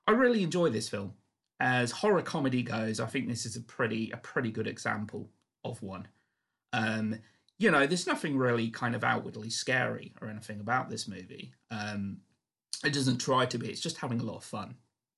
I 0.06 0.12
really 0.12 0.44
enjoy 0.44 0.70
this 0.70 0.88
film. 0.88 1.14
As 1.60 1.90
horror 1.90 2.22
comedy 2.22 2.62
goes, 2.62 3.00
I 3.00 3.08
think 3.08 3.28
this 3.28 3.48
is 3.48 3.56
a 3.56 3.62
pretty 3.62 4.12
a 4.12 4.18
pretty 4.18 4.52
good 4.52 4.68
example 4.68 5.30
of 5.64 5.82
one. 5.82 6.08
Um, 6.74 7.20
you 7.58 7.70
know, 7.70 7.86
there's 7.86 8.08
nothing 8.08 8.38
really 8.38 8.70
kind 8.70 8.96
of 8.96 9.04
outwardly 9.04 9.50
scary 9.50 10.14
or 10.22 10.30
anything 10.30 10.60
about 10.60 10.90
this 10.90 11.08
movie. 11.08 11.54
Um, 11.70 12.18
it 12.84 12.94
doesn't 12.94 13.20
try 13.20 13.46
to 13.46 13.58
be. 13.58 13.70
It's 13.70 13.82
just 13.82 13.98
having 13.98 14.20
a 14.20 14.24
lot 14.24 14.38
of 14.38 14.44
fun. 14.44 14.76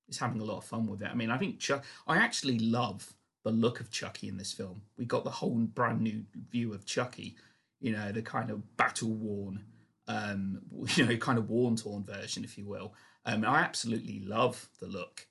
It's 0.08 0.18
having 0.18 0.42
a 0.42 0.46
lot 0.46 0.58
of 0.58 0.66
fun 0.66 0.88
with 0.88 1.02
it. 1.02 1.08
I 1.10 1.14
mean, 1.14 1.32
I 1.32 1.38
think 1.38 1.60
Chuck. 1.60 1.86
I 2.06 2.18
actually 2.18 2.60
love 2.60 3.14
the 3.44 3.52
look 3.52 3.80
of 3.80 3.92
Chucky 3.92 4.28
in 4.28 4.38
this 4.38 4.52
film. 4.52 4.82
We 4.98 5.06
got 5.06 5.24
the 5.24 5.30
whole 5.30 5.56
brand 5.56 6.02
new 6.02 6.24
view 6.52 6.74
of 6.74 6.86
Chucky. 6.86 7.36
You 7.80 7.94
know, 7.94 8.12
the 8.12 8.22
kind 8.22 8.50
of 8.50 8.76
battle 8.78 9.14
worn, 9.14 9.64
um, 10.08 10.62
you 10.96 11.06
know, 11.06 11.18
kind 11.18 11.38
of 11.38 11.50
worn 11.50 11.76
torn 11.76 12.04
version, 12.04 12.44
if 12.44 12.58
you 12.58 12.66
will. 12.66 12.94
Um, 13.26 13.46
I 13.46 13.60
absolutely 13.60 14.20
love 14.20 14.70
the 14.82 14.88
look. 14.88 15.28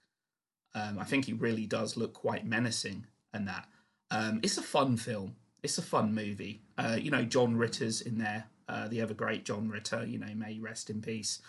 Um, 0.74 0.98
I 0.98 1.04
think 1.04 1.26
he 1.26 1.34
really 1.34 1.66
does 1.66 1.96
look 1.98 2.14
quite 2.14 2.46
menacing, 2.46 3.06
and 3.34 3.46
that. 3.48 3.68
Um, 4.12 4.40
it's 4.42 4.58
a 4.58 4.62
fun 4.62 4.96
film. 4.96 5.34
It's 5.62 5.78
a 5.78 5.82
fun 5.82 6.14
movie. 6.14 6.62
Uh, 6.76 6.98
you 7.00 7.10
know, 7.10 7.24
John 7.24 7.56
Ritter's 7.56 8.02
in 8.02 8.18
there, 8.18 8.44
uh, 8.68 8.86
the 8.88 9.00
ever 9.00 9.14
great 9.14 9.44
John 9.44 9.68
Ritter. 9.68 10.04
You 10.04 10.18
know, 10.18 10.32
may 10.34 10.58
rest 10.60 10.90
in 10.90 11.00
peace. 11.00 11.40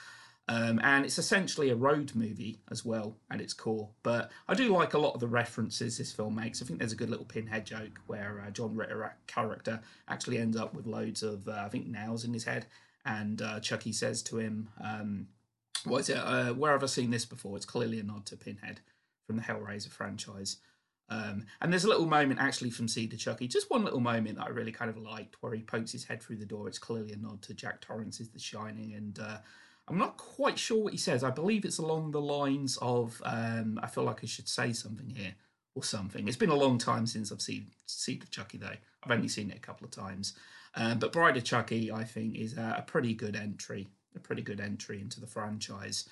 Um, 0.49 0.81
and 0.83 1.05
it's 1.05 1.17
essentially 1.17 1.69
a 1.69 1.75
road 1.75 2.11
movie 2.15 2.59
as 2.69 2.83
well 2.83 3.15
at 3.31 3.39
its 3.39 3.53
core. 3.53 3.89
But 4.01 4.31
I 4.47 4.53
do 4.53 4.73
like 4.73 4.93
a 4.93 4.99
lot 4.99 5.13
of 5.13 5.21
the 5.21 5.27
references 5.27 5.97
this 5.97 6.11
film 6.11 6.35
makes. 6.35 6.61
I 6.61 6.65
think 6.65 6.79
there's 6.79 6.91
a 6.91 6.97
good 6.97 7.09
little 7.09 7.25
pinhead 7.25 7.65
joke 7.65 7.99
where 8.07 8.43
uh, 8.45 8.51
John 8.51 8.75
Ritter 8.75 9.15
character 9.27 9.79
actually 10.09 10.39
ends 10.39 10.57
up 10.57 10.73
with 10.73 10.85
loads 10.85 11.23
of, 11.23 11.47
uh, 11.47 11.63
I 11.65 11.69
think, 11.69 11.87
nails 11.87 12.25
in 12.25 12.33
his 12.33 12.43
head. 12.43 12.65
And 13.05 13.41
uh, 13.41 13.59
Chucky 13.61 13.93
says 13.93 14.21
to 14.23 14.37
him, 14.37 14.69
um, 14.83 15.27
What 15.85 16.01
is 16.01 16.09
it? 16.09 16.17
Uh, 16.17 16.53
where 16.53 16.73
have 16.73 16.83
I 16.83 16.87
seen 16.87 17.11
this 17.11 17.25
before? 17.25 17.55
It's 17.55 17.65
clearly 17.65 17.99
a 17.99 18.03
nod 18.03 18.25
to 18.27 18.37
Pinhead 18.37 18.81
from 19.25 19.37
the 19.37 19.43
Hellraiser 19.43 19.89
franchise. 19.89 20.57
Um, 21.09 21.45
and 21.61 21.71
there's 21.71 21.83
a 21.83 21.89
little 21.89 22.05
moment 22.05 22.39
actually 22.39 22.69
from 22.69 22.87
Seed 22.87 23.13
of 23.13 23.19
Chucky, 23.19 23.47
just 23.47 23.69
one 23.69 23.83
little 23.83 23.99
moment 23.99 24.37
that 24.37 24.47
I 24.47 24.49
really 24.49 24.71
kind 24.71 24.89
of 24.89 24.97
liked, 24.97 25.35
where 25.41 25.53
he 25.53 25.61
pokes 25.61 25.91
his 25.91 26.05
head 26.05 26.23
through 26.23 26.37
the 26.37 26.45
door. 26.45 26.67
It's 26.67 26.79
clearly 26.79 27.13
a 27.13 27.17
nod 27.17 27.41
to 27.43 27.53
Jack 27.53 27.81
Torrance's 27.81 28.29
The 28.29 28.39
Shining, 28.39 28.93
and 28.93 29.19
uh, 29.19 29.37
I'm 29.87 29.97
not 29.97 30.17
quite 30.17 30.57
sure 30.57 30.83
what 30.83 30.93
he 30.93 30.99
says. 30.99 31.23
I 31.23 31.29
believe 31.29 31.65
it's 31.65 31.77
along 31.77 32.11
the 32.11 32.21
lines 32.21 32.77
of, 32.81 33.21
um, 33.25 33.79
"I 33.83 33.87
feel 33.87 34.03
like 34.03 34.23
I 34.23 34.27
should 34.27 34.47
say 34.47 34.73
something 34.73 35.09
here." 35.09 35.35
Or 35.75 35.83
something. 35.83 36.27
It's 36.27 36.37
been 36.37 36.51
a 36.51 36.55
long 36.55 36.77
time 36.77 37.07
since 37.07 37.31
I've 37.31 37.41
seen 37.41 37.71
Seed 37.87 38.21
of 38.21 38.29
Chucky, 38.29 38.59
though. 38.59 38.75
I've 39.03 39.09
only 39.09 39.27
seen 39.27 39.49
it 39.49 39.57
a 39.57 39.59
couple 39.59 39.85
of 39.85 39.89
times. 39.89 40.35
Um, 40.75 40.99
but 40.99 41.11
Bride 41.11 41.37
of 41.37 41.43
Chucky, 41.43 41.91
I 41.91 42.03
think, 42.03 42.35
is 42.35 42.57
a, 42.57 42.75
a, 42.79 42.81
pretty 42.83 43.13
good 43.13 43.35
entry, 43.35 43.87
a 44.15 44.19
pretty 44.19 44.41
good 44.41 44.59
entry 44.59 44.99
into 44.99 45.19
the 45.19 45.25
franchise. 45.25 46.07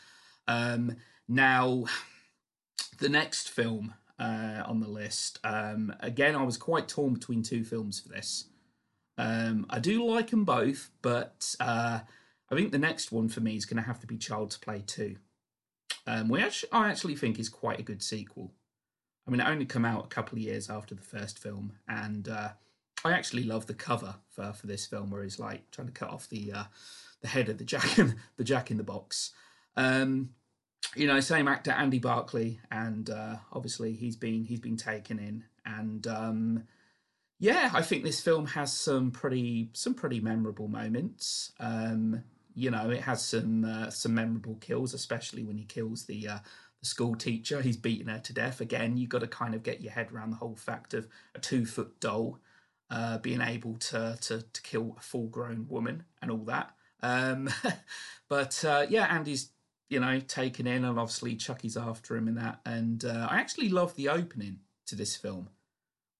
Um, 0.47 0.97
now, 1.27 1.85
the 2.99 3.09
next 3.09 3.49
film 3.49 3.93
uh, 4.21 4.63
on 4.65 4.79
the 4.79 4.87
list, 4.87 5.39
um, 5.43 5.93
again, 5.99 6.35
I 6.35 6.43
was 6.43 6.57
quite 6.57 6.87
torn 6.87 7.13
between 7.13 7.41
two 7.41 7.63
films 7.63 7.99
for 7.99 8.09
this. 8.09 8.45
Um, 9.17 9.65
I 9.69 9.79
do 9.79 10.05
like 10.05 10.29
them 10.29 10.45
both, 10.45 10.91
but 11.01 11.55
uh, 11.59 11.99
I 12.49 12.55
think 12.55 12.71
the 12.71 12.77
next 12.77 13.11
one 13.11 13.29
for 13.29 13.39
me 13.41 13.55
is 13.55 13.65
going 13.65 13.81
to 13.81 13.87
have 13.87 13.99
to 13.99 14.07
be 14.07 14.17
Child's 14.17 14.57
Play 14.57 14.83
2. 14.85 15.15
Um, 16.07 16.29
which 16.29 16.65
I 16.71 16.89
actually 16.89 17.15
think 17.15 17.37
is 17.37 17.47
quite 17.47 17.79
a 17.79 17.83
good 17.83 18.01
sequel. 18.01 18.51
I 19.27 19.31
mean, 19.31 19.39
it 19.39 19.47
only 19.47 19.65
came 19.65 19.85
out 19.85 20.05
a 20.05 20.07
couple 20.07 20.37
of 20.37 20.43
years 20.43 20.69
after 20.69 20.95
the 20.95 21.01
first 21.01 21.37
film, 21.37 21.73
and 21.87 22.27
uh, 22.27 22.49
I 23.05 23.11
actually 23.11 23.43
love 23.43 23.67
the 23.67 23.75
cover 23.75 24.15
for, 24.29 24.51
for 24.53 24.65
this 24.65 24.87
film 24.87 25.11
where 25.11 25.21
he's 25.21 25.39
like 25.39 25.69
trying 25.69 25.87
to 25.87 25.93
cut 25.93 26.09
off 26.09 26.27
the 26.27 26.51
uh, 26.53 26.63
the 27.21 27.27
head 27.27 27.49
of 27.49 27.59
the 27.59 27.63
Jack 27.63 27.99
in, 27.99 28.15
the 28.37 28.43
Jack 28.43 28.71
in 28.71 28.77
the 28.77 28.83
Box. 28.83 29.31
Um, 29.77 30.31
you 30.95 31.07
know, 31.07 31.19
same 31.19 31.47
actor 31.47 31.71
Andy 31.71 31.99
Barclay, 31.99 32.59
and 32.71 33.09
uh, 33.09 33.37
obviously 33.51 33.93
he's 33.93 34.15
been 34.15 34.45
he's 34.45 34.59
been 34.59 34.77
taken 34.77 35.19
in, 35.19 35.43
and 35.65 36.05
um, 36.07 36.63
yeah, 37.39 37.71
I 37.73 37.81
think 37.81 38.03
this 38.03 38.21
film 38.21 38.45
has 38.47 38.73
some 38.73 39.11
pretty 39.11 39.69
some 39.73 39.93
pretty 39.93 40.19
memorable 40.19 40.67
moments. 40.67 41.51
Um, 41.59 42.23
you 42.53 42.69
know, 42.69 42.89
it 42.89 43.01
has 43.01 43.23
some 43.23 43.65
uh, 43.65 43.89
some 43.89 44.13
memorable 44.13 44.55
kills, 44.55 44.93
especially 44.93 45.43
when 45.43 45.57
he 45.57 45.65
kills 45.65 46.05
the 46.05 46.27
uh, 46.27 46.39
the 46.81 46.85
school 46.85 47.15
teacher. 47.15 47.61
He's 47.61 47.77
beaten 47.77 48.07
her 48.07 48.19
to 48.19 48.33
death. 48.33 48.61
Again, 48.61 48.97
you've 48.97 49.09
got 49.09 49.21
to 49.21 49.27
kind 49.27 49.55
of 49.55 49.63
get 49.63 49.81
your 49.81 49.93
head 49.93 50.11
around 50.11 50.31
the 50.31 50.37
whole 50.37 50.55
fact 50.55 50.93
of 50.93 51.07
a 51.33 51.39
two 51.39 51.65
foot 51.65 51.99
doll 51.99 52.39
uh, 52.91 53.17
being 53.19 53.41
able 53.41 53.75
to, 53.77 54.17
to, 54.21 54.41
to 54.41 54.61
kill 54.61 54.95
a 54.97 55.01
full 55.01 55.27
grown 55.27 55.65
woman 55.69 56.03
and 56.21 56.29
all 56.29 56.43
that. 56.45 56.75
Um, 57.01 57.49
but 58.27 58.63
uh, 58.65 58.85
yeah, 58.89 59.05
Andy's 59.05 59.49
you 59.91 59.99
know 59.99 60.19
taken 60.21 60.65
in, 60.65 60.85
and 60.85 60.97
obviously 60.97 61.35
Chucky's 61.35 61.77
after 61.77 62.15
him 62.15 62.27
in 62.27 62.35
that. 62.35 62.61
And 62.65 63.05
uh, 63.05 63.27
I 63.29 63.37
actually 63.37 63.69
love 63.69 63.95
the 63.95 64.09
opening 64.09 64.59
to 64.87 64.95
this 64.95 65.15
film 65.15 65.49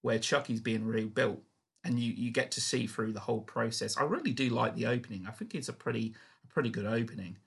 where 0.01 0.19
Chucky's 0.19 0.61
being 0.61 0.85
rebuilt. 0.85 1.41
And 1.83 1.99
you, 1.99 2.13
you 2.13 2.29
get 2.29 2.51
to 2.51 2.61
see 2.61 2.85
through 2.85 3.13
the 3.13 3.19
whole 3.19 3.41
process. 3.41 3.97
I 3.97 4.03
really 4.03 4.33
do 4.33 4.49
like 4.49 4.75
the 4.75 4.85
opening. 4.85 5.25
I 5.27 5.31
think 5.31 5.55
it's 5.55 5.69
a 5.69 5.73
pretty 5.73 6.13
a 6.43 6.47
pretty 6.47 6.69
good 6.69 6.85
opening. 6.85 7.37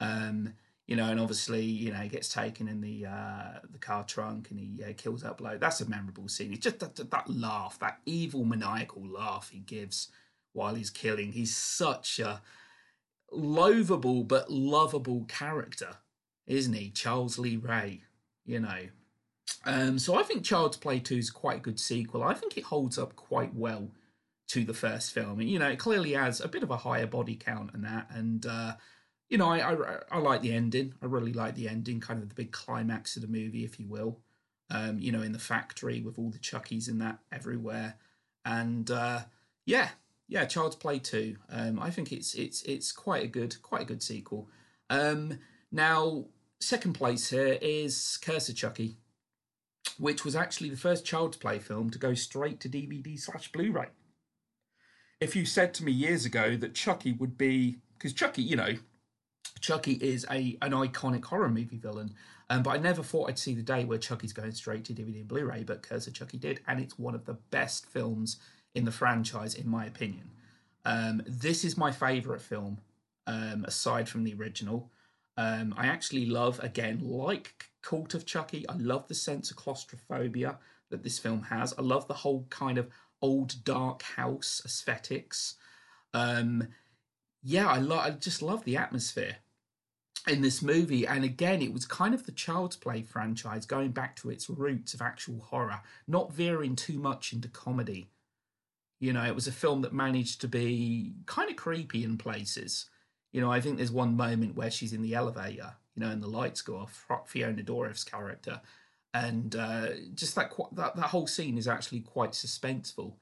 Um, 0.00 0.54
you 0.86 0.96
know, 0.96 1.10
and 1.10 1.20
obviously, 1.20 1.62
you 1.62 1.92
know, 1.92 1.98
he 1.98 2.08
gets 2.08 2.32
taken 2.32 2.68
in 2.68 2.80
the 2.80 3.06
uh, 3.06 3.58
the 3.70 3.78
car 3.78 4.04
trunk 4.04 4.50
and 4.50 4.58
he 4.58 4.82
uh, 4.82 4.92
kills 4.96 5.22
that 5.22 5.36
bloke. 5.36 5.60
That's 5.60 5.82
a 5.82 5.88
memorable 5.88 6.28
scene. 6.28 6.52
It's 6.52 6.62
just 6.62 6.78
that, 6.78 7.10
that 7.10 7.28
laugh, 7.28 7.78
that 7.80 7.98
evil 8.06 8.44
maniacal 8.44 9.06
laugh 9.06 9.50
he 9.52 9.58
gives 9.58 10.08
while 10.54 10.74
he's 10.74 10.90
killing. 10.90 11.32
He's 11.32 11.54
such 11.54 12.18
a 12.18 12.40
loathable 13.34 14.26
but 14.26 14.50
lovable 14.50 15.24
character, 15.24 15.96
isn't 16.46 16.74
he? 16.74 16.90
Charles 16.90 17.38
Lee 17.38 17.56
Ray, 17.56 18.02
you 18.44 18.60
know. 18.60 18.88
Um, 19.64 19.98
so 19.98 20.18
I 20.18 20.22
think 20.22 20.44
Child's 20.44 20.76
Play 20.76 20.98
2 20.98 21.16
is 21.16 21.30
quite 21.30 21.58
a 21.58 21.62
good 21.62 21.78
sequel. 21.78 22.22
I 22.22 22.34
think 22.34 22.56
it 22.56 22.64
holds 22.64 22.98
up 22.98 23.16
quite 23.16 23.54
well 23.54 23.90
to 24.48 24.64
the 24.64 24.74
first 24.74 25.12
film. 25.12 25.40
You 25.40 25.58
know, 25.58 25.68
it 25.68 25.78
clearly 25.78 26.12
has 26.12 26.40
a 26.40 26.48
bit 26.48 26.62
of 26.62 26.70
a 26.70 26.76
higher 26.76 27.06
body 27.06 27.36
count 27.36 27.70
and 27.74 27.84
that, 27.84 28.08
and 28.10 28.44
uh, 28.44 28.74
you 29.28 29.38
know, 29.38 29.48
I, 29.48 29.72
I, 29.72 29.98
I 30.10 30.18
like 30.18 30.42
the 30.42 30.52
ending. 30.52 30.94
I 31.00 31.06
really 31.06 31.32
like 31.32 31.54
the 31.54 31.68
ending, 31.68 32.00
kind 32.00 32.22
of 32.22 32.28
the 32.28 32.34
big 32.34 32.52
climax 32.52 33.16
of 33.16 33.22
the 33.22 33.28
movie, 33.28 33.64
if 33.64 33.80
you 33.80 33.86
will. 33.88 34.20
Um, 34.70 34.98
you 34.98 35.12
know, 35.12 35.22
in 35.22 35.32
the 35.32 35.38
factory 35.38 36.00
with 36.00 36.18
all 36.18 36.30
the 36.30 36.38
Chuckies 36.38 36.88
and 36.88 37.00
that 37.00 37.18
everywhere, 37.30 37.96
and 38.44 38.90
uh, 38.90 39.20
yeah, 39.66 39.88
yeah, 40.32 40.46
Child's 40.46 40.76
Play 40.76 40.98
two. 40.98 41.36
Um, 41.50 41.78
I 41.78 41.90
think 41.90 42.10
it's 42.10 42.34
it's 42.34 42.62
it's 42.62 42.90
quite 42.90 43.22
a 43.22 43.26
good 43.26 43.60
quite 43.60 43.82
a 43.82 43.84
good 43.84 44.02
sequel. 44.02 44.48
Um, 44.88 45.38
now, 45.70 46.24
second 46.58 46.94
place 46.94 47.28
here 47.28 47.58
is 47.60 48.18
Curse 48.22 48.48
of 48.48 48.56
Chucky, 48.56 48.96
which 49.98 50.24
was 50.24 50.34
actually 50.34 50.70
the 50.70 50.76
first 50.78 51.04
Child's 51.04 51.36
Play 51.36 51.58
film 51.58 51.90
to 51.90 51.98
go 51.98 52.14
straight 52.14 52.60
to 52.60 52.70
DVD 52.70 53.20
slash 53.20 53.52
Blu-ray. 53.52 53.88
If 55.20 55.36
you 55.36 55.44
said 55.44 55.74
to 55.74 55.84
me 55.84 55.92
years 55.92 56.24
ago 56.24 56.56
that 56.56 56.74
Chucky 56.74 57.12
would 57.12 57.36
be 57.36 57.76
because 57.98 58.14
Chucky, 58.14 58.40
you 58.40 58.56
know, 58.56 58.76
Chucky 59.60 59.98
is 60.00 60.24
a 60.30 60.56
an 60.62 60.72
iconic 60.72 61.26
horror 61.26 61.50
movie 61.50 61.76
villain. 61.76 62.14
Um, 62.48 62.62
but 62.62 62.70
I 62.70 62.78
never 62.78 63.02
thought 63.02 63.28
I'd 63.28 63.38
see 63.38 63.54
the 63.54 63.62
day 63.62 63.84
where 63.84 63.98
Chucky's 63.98 64.32
going 64.32 64.52
straight 64.52 64.86
to 64.86 64.94
DVD 64.94 65.20
and 65.20 65.28
Blu-ray, 65.28 65.64
but 65.64 65.82
Curse 65.82 66.06
of 66.06 66.14
Chucky 66.14 66.38
did, 66.38 66.60
and 66.66 66.80
it's 66.80 66.98
one 66.98 67.14
of 67.14 67.26
the 67.26 67.38
best 67.50 67.86
films 67.86 68.38
in 68.74 68.84
the 68.84 68.92
franchise, 68.92 69.54
in 69.54 69.68
my 69.68 69.84
opinion. 69.86 70.30
Um, 70.84 71.22
this 71.26 71.64
is 71.64 71.76
my 71.76 71.92
favourite 71.92 72.40
film, 72.40 72.78
um, 73.26 73.64
aside 73.66 74.08
from 74.08 74.24
the 74.24 74.34
original. 74.34 74.90
Um, 75.36 75.74
I 75.76 75.86
actually 75.86 76.26
love, 76.26 76.60
again, 76.60 77.00
like 77.02 77.70
Cult 77.82 78.14
of 78.14 78.26
Chucky, 78.26 78.68
I 78.68 78.74
love 78.76 79.08
the 79.08 79.14
sense 79.14 79.50
of 79.50 79.56
claustrophobia 79.56 80.58
that 80.90 81.02
this 81.02 81.18
film 81.18 81.42
has. 81.44 81.74
I 81.78 81.82
love 81.82 82.06
the 82.06 82.14
whole 82.14 82.46
kind 82.50 82.78
of 82.78 82.90
old 83.20 83.64
dark 83.64 84.02
house 84.02 84.60
aesthetics. 84.64 85.54
Um, 86.12 86.68
yeah, 87.42 87.68
I, 87.68 87.78
lo- 87.78 87.98
I 87.98 88.10
just 88.10 88.42
love 88.42 88.64
the 88.64 88.76
atmosphere 88.76 89.36
in 90.28 90.42
this 90.42 90.62
movie. 90.62 91.06
And 91.06 91.24
again, 91.24 91.62
it 91.62 91.72
was 91.72 91.84
kind 91.86 92.14
of 92.14 92.26
the 92.26 92.32
Child's 92.32 92.76
Play 92.76 93.02
franchise 93.02 93.66
going 93.66 93.92
back 93.92 94.16
to 94.16 94.30
its 94.30 94.50
roots 94.50 94.94
of 94.94 95.02
actual 95.02 95.40
horror, 95.40 95.80
not 96.06 96.32
veering 96.32 96.76
too 96.76 96.98
much 96.98 97.32
into 97.32 97.48
comedy. 97.48 98.10
You 99.02 99.12
know, 99.12 99.24
it 99.24 99.34
was 99.34 99.48
a 99.48 99.52
film 99.52 99.82
that 99.82 99.92
managed 99.92 100.40
to 100.42 100.48
be 100.48 101.12
kind 101.26 101.50
of 101.50 101.56
creepy 101.56 102.04
in 102.04 102.16
places. 102.16 102.86
You 103.32 103.40
know, 103.40 103.50
I 103.50 103.60
think 103.60 103.76
there's 103.76 103.90
one 103.90 104.16
moment 104.16 104.54
where 104.54 104.70
she's 104.70 104.92
in 104.92 105.02
the 105.02 105.16
elevator, 105.16 105.74
you 105.96 106.04
know, 106.04 106.10
and 106.10 106.22
the 106.22 106.28
lights 106.28 106.62
go 106.62 106.76
off, 106.76 107.04
Fiona 107.26 107.64
Dourif's 107.64 108.04
character. 108.04 108.60
And 109.12 109.56
uh, 109.56 109.88
just 110.14 110.36
that, 110.36 110.52
that 110.70 110.94
that 110.94 111.06
whole 111.06 111.26
scene 111.26 111.58
is 111.58 111.66
actually 111.66 111.98
quite 111.98 112.30
suspenseful. 112.30 113.14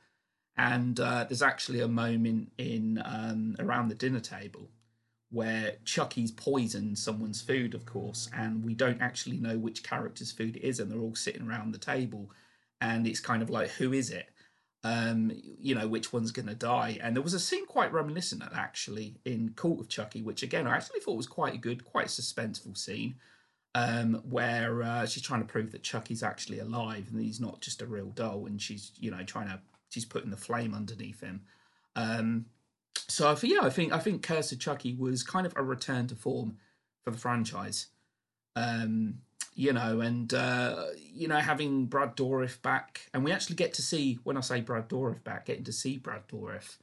And 0.55 1.01
uh, 1.01 1.25
there's 1.25 1.41
actually 1.41 1.81
a 1.81 1.89
moment 1.89 2.53
in 2.59 3.01
um, 3.03 3.57
around 3.59 3.89
the 3.89 3.95
dinner 3.95 4.21
table 4.21 4.69
where 5.31 5.77
Chucky's 5.87 6.31
poisoned 6.31 6.99
someone's 6.99 7.41
food, 7.41 7.73
of 7.73 7.87
course, 7.87 8.29
and 8.37 8.63
we 8.63 8.75
don't 8.75 9.01
actually 9.01 9.39
know 9.39 9.57
which 9.57 9.83
character's 9.83 10.31
food 10.31 10.57
it 10.57 10.63
is, 10.63 10.79
and 10.79 10.93
they're 10.93 11.01
all 11.01 11.15
sitting 11.15 11.49
around 11.49 11.73
the 11.73 11.79
table, 11.79 12.31
and 12.83 13.07
it's 13.07 13.21
kind 13.21 13.41
of 13.43 13.49
like, 13.49 13.71
who 13.71 13.95
is 13.95 14.11
it? 14.11 14.29
Um, 14.83 15.31
you 15.61 15.75
know, 15.75 15.87
which 15.87 16.13
one's 16.13 16.33
going 16.33 16.49
to 16.49 16.55
die? 16.55 16.99
And 17.03 17.15
there 17.15 17.23
was 17.23 17.35
a 17.35 17.41
scene 17.41 17.67
quite 17.67 17.93
reminiscent 17.93 18.43
of 18.43 18.51
that, 18.51 18.59
actually 18.59 19.17
in 19.25 19.53
Cult 19.55 19.81
of 19.81 19.89
Chucky, 19.89 20.23
which 20.23 20.43
again 20.43 20.67
I 20.67 20.77
actually 20.77 21.01
thought 21.01 21.17
was 21.17 21.27
quite 21.27 21.55
a 21.55 21.59
good, 21.59 21.85
quite 21.85 22.07
suspenseful 22.07 22.77
scene, 22.79 23.17
um, 23.75 24.23
where 24.29 24.83
uh, 24.83 25.07
she's 25.07 25.23
trying 25.23 25.43
to 25.43 25.47
prove 25.47 25.73
that 25.73 25.83
Chucky's 25.83 26.23
actually 26.23 26.61
alive 26.61 27.09
and 27.11 27.21
he's 27.21 27.41
not 27.41 27.61
just 27.61 27.83
a 27.83 27.87
real 27.87 28.11
doll, 28.11 28.47
and 28.47 28.61
she's 28.61 28.93
you 28.99 29.11
know 29.11 29.23
trying 29.23 29.49
to 29.49 29.61
she's 29.91 30.07
putting 30.07 30.31
the 30.31 30.37
flame 30.37 30.75
underneath 30.75 31.21
him. 31.21 31.43
Um, 31.95 32.47
so 32.95 33.37
yeah, 33.43 33.61
I 33.63 33.71
think 33.71 33.93
I 33.93 33.99
think 33.99 34.23
Curse 34.23 34.53
of 34.53 34.61
Chucky 34.61 34.95
was 34.95 35.23
kind 35.23 35.47
of 35.47 35.53
a 35.57 35.63
return 35.63 36.07
to 36.07 36.15
form 36.15 36.57
for 37.05 37.11
the 37.11 37.19
franchise. 37.19 37.89
Um, 38.57 39.19
you 39.55 39.73
know, 39.73 40.01
and 40.01 40.33
uh, 40.33 40.87
you 40.97 41.29
know, 41.29 41.37
having 41.39 41.87
Brad 41.87 42.17
Dourif 42.17 42.61
back, 42.63 43.09
and 43.13 43.25
we 43.25 43.33
actually 43.33 43.57
get 43.57 43.75
to 43.75 43.83
see 43.83 44.19
when 44.25 44.37
I 44.37 44.41
say 44.41 44.61
Brad 44.61 44.89
Dourif 44.89 45.23
back, 45.25 45.47
getting 45.47 45.65
to 45.65 45.73
see 45.73 45.99
Brad 45.99 46.27
Dourif 46.29 46.77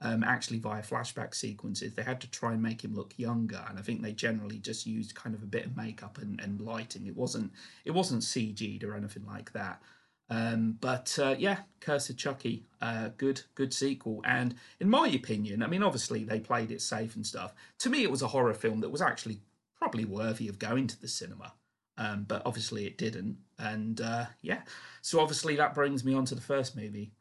um, 0.00 0.24
actually 0.24 0.58
via 0.58 0.82
flashback 0.82 1.34
sequences. 1.34 1.94
They 1.94 2.02
had 2.02 2.20
to 2.20 2.30
try 2.30 2.52
and 2.52 2.62
make 2.62 2.82
him 2.84 2.94
look 2.94 3.14
younger, 3.16 3.64
and 3.68 3.78
I 3.78 3.82
think 3.82 4.02
they 4.02 4.12
generally 4.12 4.58
just 4.58 4.86
used 4.86 5.14
kind 5.14 5.34
of 5.34 5.42
a 5.42 5.46
bit 5.46 5.66
of 5.66 5.76
makeup 5.76 6.18
and, 6.18 6.40
and 6.40 6.60
lighting. 6.60 7.06
It 7.06 7.16
wasn't 7.16 7.52
it 7.84 7.92
wasn't 7.92 8.22
CG'd 8.22 8.84
or 8.84 8.94
anything 8.94 9.26
like 9.26 9.52
that. 9.52 9.80
Um, 10.28 10.76
but 10.80 11.16
uh, 11.22 11.36
yeah, 11.38 11.58
Curse 11.80 12.10
of 12.10 12.16
Chucky, 12.16 12.66
uh, 12.82 13.10
good, 13.16 13.42
good 13.54 13.72
sequel. 13.72 14.22
And 14.24 14.56
in 14.80 14.90
my 14.90 15.06
opinion, 15.08 15.62
I 15.62 15.68
mean, 15.68 15.84
obviously 15.84 16.24
they 16.24 16.40
played 16.40 16.72
it 16.72 16.82
safe 16.82 17.14
and 17.14 17.24
stuff. 17.24 17.54
To 17.78 17.90
me, 17.90 18.02
it 18.02 18.10
was 18.10 18.22
a 18.22 18.28
horror 18.28 18.54
film 18.54 18.80
that 18.80 18.90
was 18.90 19.02
actually 19.02 19.38
probably 19.78 20.04
worthy 20.04 20.48
of 20.48 20.58
going 20.58 20.88
to 20.88 21.00
the 21.00 21.08
cinema. 21.08 21.52
Um, 21.98 22.24
but 22.28 22.42
obviously 22.44 22.86
it 22.86 22.98
didn't. 22.98 23.38
And 23.58 24.00
uh, 24.00 24.26
yeah, 24.42 24.60
so 25.00 25.20
obviously 25.20 25.56
that 25.56 25.74
brings 25.74 26.04
me 26.04 26.14
on 26.14 26.24
to 26.26 26.34
the 26.34 26.40
first 26.40 26.76
movie, 26.76 27.12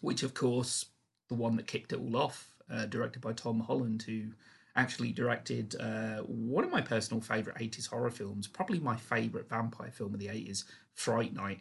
which 0.00 0.22
of 0.22 0.34
course, 0.34 0.86
the 1.28 1.34
one 1.34 1.56
that 1.56 1.66
kicked 1.66 1.92
it 1.92 2.00
all 2.00 2.16
off, 2.16 2.54
uh, 2.72 2.86
directed 2.86 3.20
by 3.20 3.32
Tom 3.32 3.60
Holland, 3.60 4.02
who 4.02 4.32
actually 4.76 5.12
directed 5.12 5.76
uh, 5.80 6.18
one 6.22 6.64
of 6.64 6.70
my 6.70 6.80
personal 6.80 7.20
favourite 7.20 7.58
80s 7.58 7.88
horror 7.88 8.10
films, 8.10 8.46
probably 8.46 8.78
my 8.78 8.96
favourite 8.96 9.48
vampire 9.48 9.90
film 9.90 10.14
of 10.14 10.20
the 10.20 10.28
80s, 10.28 10.64
Fright 10.94 11.34
Night. 11.34 11.60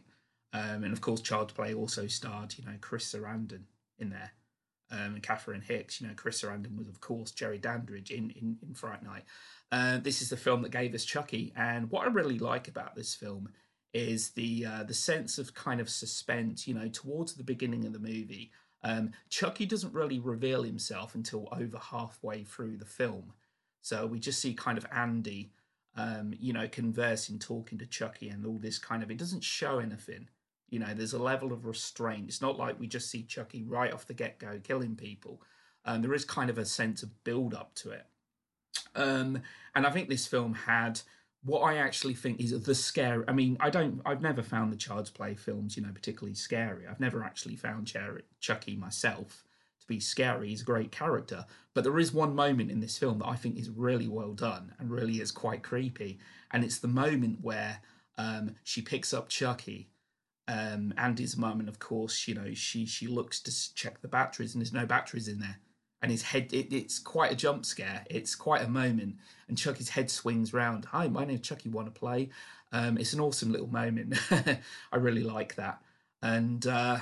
Um, 0.53 0.83
and 0.83 0.93
of 0.93 1.01
course, 1.01 1.21
Child's 1.21 1.53
Play 1.53 1.73
also 1.73 2.07
starred, 2.07 2.55
you 2.57 2.65
know, 2.65 2.77
Chris 2.81 3.13
Sarandon 3.13 3.63
in 3.99 4.09
there, 4.09 4.31
um, 4.91 5.15
and 5.15 5.23
Catherine 5.23 5.61
Hicks. 5.61 6.01
You 6.01 6.07
know, 6.07 6.13
Chris 6.15 6.41
Sarandon 6.41 6.77
was, 6.77 6.87
of 6.87 7.01
course, 7.01 7.31
Jerry 7.31 7.59
Dandridge 7.59 8.09
in 8.09 8.31
in, 8.31 8.57
in 8.65 8.73
Fright 8.73 9.03
Night. 9.03 9.25
Uh, 9.71 9.97
this 9.99 10.21
is 10.21 10.29
the 10.29 10.37
film 10.37 10.61
that 10.63 10.71
gave 10.71 10.95
us 10.95 11.05
Chucky, 11.05 11.53
and 11.55 11.91
what 11.91 12.07
I 12.07 12.09
really 12.09 12.39
like 12.39 12.67
about 12.67 12.95
this 12.95 13.13
film 13.13 13.49
is 13.93 14.31
the 14.31 14.65
uh, 14.65 14.83
the 14.83 14.93
sense 14.93 15.37
of 15.37 15.53
kind 15.53 15.79
of 15.79 15.89
suspense. 15.89 16.67
You 16.67 16.73
know, 16.73 16.87
towards 16.87 17.33
the 17.33 17.43
beginning 17.43 17.85
of 17.85 17.93
the 17.93 17.99
movie, 17.99 18.51
um, 18.83 19.11
Chucky 19.29 19.65
doesn't 19.65 19.93
really 19.93 20.19
reveal 20.19 20.63
himself 20.63 21.13
until 21.13 21.47
over 21.51 21.77
halfway 21.77 22.43
through 22.43 22.77
the 22.77 22.85
film, 22.85 23.33
so 23.81 24.07
we 24.07 24.19
just 24.19 24.39
see 24.41 24.53
kind 24.53 24.77
of 24.77 24.87
Andy. 24.91 25.51
Um, 25.95 26.33
you 26.39 26.53
know, 26.53 26.67
conversing, 26.67 27.39
talking 27.39 27.77
to 27.79 27.85
Chucky, 27.85 28.29
and 28.29 28.45
all 28.45 28.57
this 28.57 28.79
kind 28.79 29.03
of. 29.03 29.11
It 29.11 29.17
doesn't 29.17 29.43
show 29.43 29.79
anything. 29.79 30.29
You 30.69 30.79
know, 30.79 30.93
there's 30.93 31.13
a 31.13 31.21
level 31.21 31.51
of 31.51 31.65
restraint. 31.65 32.27
It's 32.27 32.41
not 32.41 32.57
like 32.57 32.79
we 32.79 32.87
just 32.87 33.09
see 33.09 33.23
Chucky 33.23 33.63
right 33.63 33.91
off 33.91 34.05
the 34.05 34.13
get 34.13 34.39
go 34.39 34.59
killing 34.63 34.95
people. 34.95 35.41
Um, 35.85 36.01
there 36.01 36.13
is 36.13 36.25
kind 36.25 36.49
of 36.49 36.57
a 36.57 36.65
sense 36.65 37.03
of 37.03 37.23
build 37.23 37.53
up 37.53 37.73
to 37.75 37.91
it. 37.91 38.05
Um, 38.99 39.41
and 39.73 39.87
I 39.87 39.89
think 39.91 40.09
this 40.09 40.27
film 40.27 40.53
had 40.53 41.01
what 41.43 41.61
I 41.61 41.77
actually 41.77 42.15
think 42.15 42.41
is 42.41 42.59
the 42.63 42.75
scary. 42.75 43.23
I 43.27 43.31
mean, 43.31 43.57
I 43.59 43.69
don't. 43.69 44.01
I've 44.05 44.21
never 44.21 44.43
found 44.43 44.71
the 44.71 44.77
Child's 44.77 45.09
Play 45.09 45.35
films, 45.35 45.77
you 45.77 45.83
know, 45.83 45.91
particularly 45.93 46.35
scary. 46.35 46.85
I've 46.85 46.99
never 46.99 47.23
actually 47.23 47.55
found 47.55 47.91
Chucky 48.39 48.75
myself 48.75 49.43
to 49.79 49.87
be 49.87 50.01
scary. 50.01 50.49
He's 50.49 50.61
a 50.61 50.65
great 50.65 50.91
character, 50.91 51.45
but 51.73 51.85
there 51.85 51.97
is 51.97 52.13
one 52.13 52.35
moment 52.35 52.71
in 52.71 52.81
this 52.81 52.97
film 52.97 53.19
that 53.19 53.27
I 53.27 53.35
think 53.35 53.57
is 53.57 53.69
really 53.69 54.09
well 54.09 54.33
done 54.33 54.73
and 54.79 54.91
really 54.91 55.21
is 55.21 55.31
quite 55.31 55.63
creepy, 55.63 56.19
and 56.51 56.63
it's 56.63 56.79
the 56.79 56.89
moment 56.89 57.39
where 57.41 57.79
um, 58.17 58.55
she 58.63 58.81
picks 58.81 59.13
up 59.13 59.29
Chucky. 59.29 59.89
Um, 60.49 60.95
Andy's 60.97 61.37
mum, 61.37 61.59
and 61.59 61.69
of 61.69 61.77
course, 61.77 62.27
you 62.27 62.33
know, 62.33 62.53
she 62.55 62.85
she 62.85 63.07
looks 63.07 63.39
to 63.41 63.75
check 63.75 64.01
the 64.01 64.07
batteries, 64.09 64.55
and 64.55 64.61
there's 64.61 64.73
no 64.73 64.85
batteries 64.85 65.27
in 65.27 65.39
there 65.39 65.59
and 66.01 66.11
his 66.11 66.21
head 66.21 66.53
it, 66.53 66.73
it's 66.73 66.99
quite 66.99 67.31
a 67.31 67.35
jump 67.35 67.65
scare. 67.65 68.05
It's 68.09 68.35
quite 68.35 68.63
a 68.63 68.69
moment 68.69 69.15
and 69.47 69.57
chucky's 69.57 69.89
head 69.89 70.09
swings 70.09 70.53
round. 70.53 70.85
Hi 70.85 71.07
my 71.07 71.25
name's 71.25 71.41
chucky 71.41 71.69
want 71.69 71.93
to 71.93 71.99
play? 71.99 72.29
Um, 72.71 72.97
it's 72.97 73.13
an 73.13 73.19
awesome 73.19 73.51
little 73.51 73.67
moment. 73.67 74.15
I 74.91 74.97
really 74.97 75.23
like 75.23 75.55
that. 75.55 75.81
And 76.21 76.65
uh, 76.67 76.99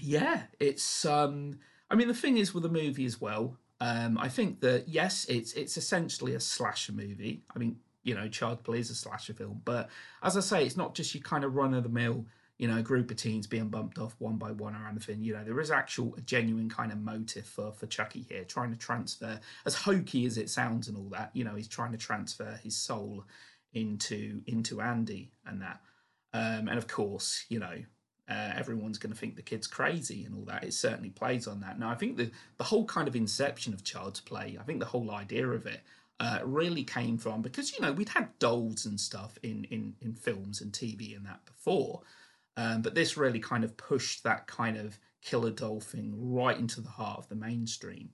yeah 0.00 0.42
it's 0.58 1.04
um, 1.04 1.58
i 1.90 1.94
mean 1.94 2.08
the 2.08 2.14
thing 2.14 2.38
is 2.38 2.54
with 2.54 2.62
the 2.62 2.68
movie 2.68 3.04
as 3.04 3.20
well 3.20 3.56
um, 3.80 4.18
i 4.18 4.28
think 4.28 4.60
that 4.60 4.88
yes 4.88 5.26
it's 5.28 5.52
it's 5.54 5.76
essentially 5.76 6.34
a 6.34 6.40
slasher 6.40 6.92
movie. 6.92 7.42
I 7.54 7.58
mean 7.58 7.76
you 8.02 8.14
know 8.14 8.28
child 8.28 8.62
play 8.64 8.78
is 8.78 8.90
a 8.90 8.94
slasher 8.94 9.32
film 9.32 9.62
but 9.64 9.88
as 10.22 10.36
i 10.36 10.40
say 10.40 10.64
it's 10.64 10.76
not 10.76 10.94
just 10.94 11.14
your 11.14 11.22
kind 11.22 11.44
of 11.44 11.54
run 11.54 11.74
of 11.74 11.82
the 11.82 11.88
mill 11.88 12.26
you 12.58 12.68
know, 12.68 12.78
a 12.78 12.82
group 12.82 13.10
of 13.10 13.16
teens 13.16 13.46
being 13.46 13.68
bumped 13.68 13.98
off 13.98 14.14
one 14.18 14.36
by 14.36 14.52
one 14.52 14.76
or 14.76 14.88
anything. 14.88 15.22
You 15.22 15.34
know, 15.34 15.44
there 15.44 15.60
is 15.60 15.70
actual, 15.70 16.14
a 16.16 16.20
genuine 16.20 16.68
kind 16.68 16.92
of 16.92 16.98
motive 16.98 17.46
for 17.46 17.72
for 17.72 17.86
Chucky 17.86 18.24
here, 18.28 18.44
trying 18.44 18.70
to 18.70 18.78
transfer, 18.78 19.40
as 19.66 19.74
hokey 19.74 20.24
as 20.26 20.38
it 20.38 20.50
sounds 20.50 20.88
and 20.88 20.96
all 20.96 21.08
that. 21.10 21.30
You 21.34 21.44
know, 21.44 21.54
he's 21.54 21.68
trying 21.68 21.92
to 21.92 21.98
transfer 21.98 22.58
his 22.62 22.76
soul 22.76 23.24
into 23.72 24.42
into 24.46 24.80
Andy 24.80 25.32
and 25.46 25.60
that. 25.62 25.80
Um, 26.32 26.68
and 26.68 26.78
of 26.78 26.86
course, 26.86 27.44
you 27.48 27.58
know, 27.58 27.76
uh, 28.28 28.52
everyone's 28.56 28.98
going 28.98 29.12
to 29.12 29.18
think 29.18 29.36
the 29.36 29.42
kid's 29.42 29.66
crazy 29.66 30.24
and 30.24 30.34
all 30.34 30.44
that. 30.44 30.64
It 30.64 30.74
certainly 30.74 31.10
plays 31.10 31.46
on 31.46 31.60
that. 31.60 31.78
Now, 31.78 31.90
I 31.90 31.96
think 31.96 32.16
the 32.16 32.30
the 32.56 32.64
whole 32.64 32.84
kind 32.84 33.08
of 33.08 33.16
inception 33.16 33.74
of 33.74 33.84
Child's 33.84 34.20
Play, 34.20 34.56
I 34.60 34.62
think 34.62 34.78
the 34.78 34.86
whole 34.86 35.10
idea 35.10 35.48
of 35.48 35.66
it. 35.66 35.80
Uh, 36.20 36.38
really 36.44 36.84
came 36.84 37.18
from 37.18 37.42
because 37.42 37.72
you 37.72 37.80
know 37.80 37.90
we'd 37.90 38.08
had 38.08 38.28
dolls 38.38 38.86
and 38.86 39.00
stuff 39.00 39.36
in 39.42 39.64
in 39.64 39.96
in 40.00 40.14
films 40.14 40.60
and 40.60 40.72
TV 40.72 41.16
and 41.16 41.26
that 41.26 41.44
before, 41.44 42.02
um, 42.56 42.82
but 42.82 42.94
this 42.94 43.16
really 43.16 43.40
kind 43.40 43.64
of 43.64 43.76
pushed 43.76 44.22
that 44.24 44.46
kind 44.46 44.76
of 44.76 44.98
killer 45.22 45.50
doll 45.50 45.80
thing 45.80 46.14
right 46.16 46.58
into 46.58 46.80
the 46.80 46.88
heart 46.88 47.18
of 47.18 47.28
the 47.28 47.34
mainstream. 47.34 48.10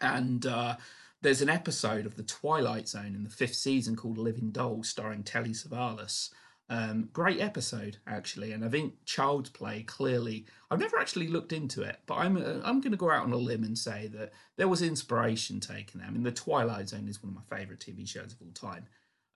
And 0.00 0.46
uh, 0.46 0.76
there's 1.20 1.42
an 1.42 1.50
episode 1.50 2.06
of 2.06 2.16
The 2.16 2.22
Twilight 2.22 2.88
Zone 2.88 3.14
in 3.14 3.24
the 3.24 3.30
fifth 3.30 3.56
season 3.56 3.96
called 3.96 4.16
Living 4.16 4.50
Doll, 4.50 4.82
starring 4.82 5.22
Telly 5.22 5.50
Savalas. 5.50 6.30
Um, 6.70 7.10
great 7.12 7.40
episode, 7.40 7.96
actually, 8.06 8.52
and 8.52 8.64
I 8.64 8.68
think 8.68 8.94
Child's 9.04 9.50
Play 9.50 9.82
clearly. 9.82 10.46
I've 10.70 10.78
never 10.78 10.98
actually 10.98 11.26
looked 11.26 11.52
into 11.52 11.82
it, 11.82 11.98
but 12.06 12.14
I'm 12.14 12.36
uh, 12.36 12.60
I'm 12.62 12.80
going 12.80 12.92
to 12.92 12.96
go 12.96 13.10
out 13.10 13.24
on 13.24 13.32
a 13.32 13.36
limb 13.36 13.64
and 13.64 13.76
say 13.76 14.06
that 14.14 14.32
there 14.56 14.68
was 14.68 14.80
inspiration 14.80 15.58
taken 15.58 15.98
there. 15.98 16.08
I 16.08 16.12
mean, 16.12 16.22
The 16.22 16.30
Twilight 16.30 16.88
Zone 16.88 17.08
is 17.08 17.20
one 17.20 17.30
of 17.30 17.36
my 17.36 17.56
favourite 17.56 17.80
TV 17.80 18.08
shows 18.08 18.32
of 18.32 18.40
all 18.40 18.52
time. 18.54 18.86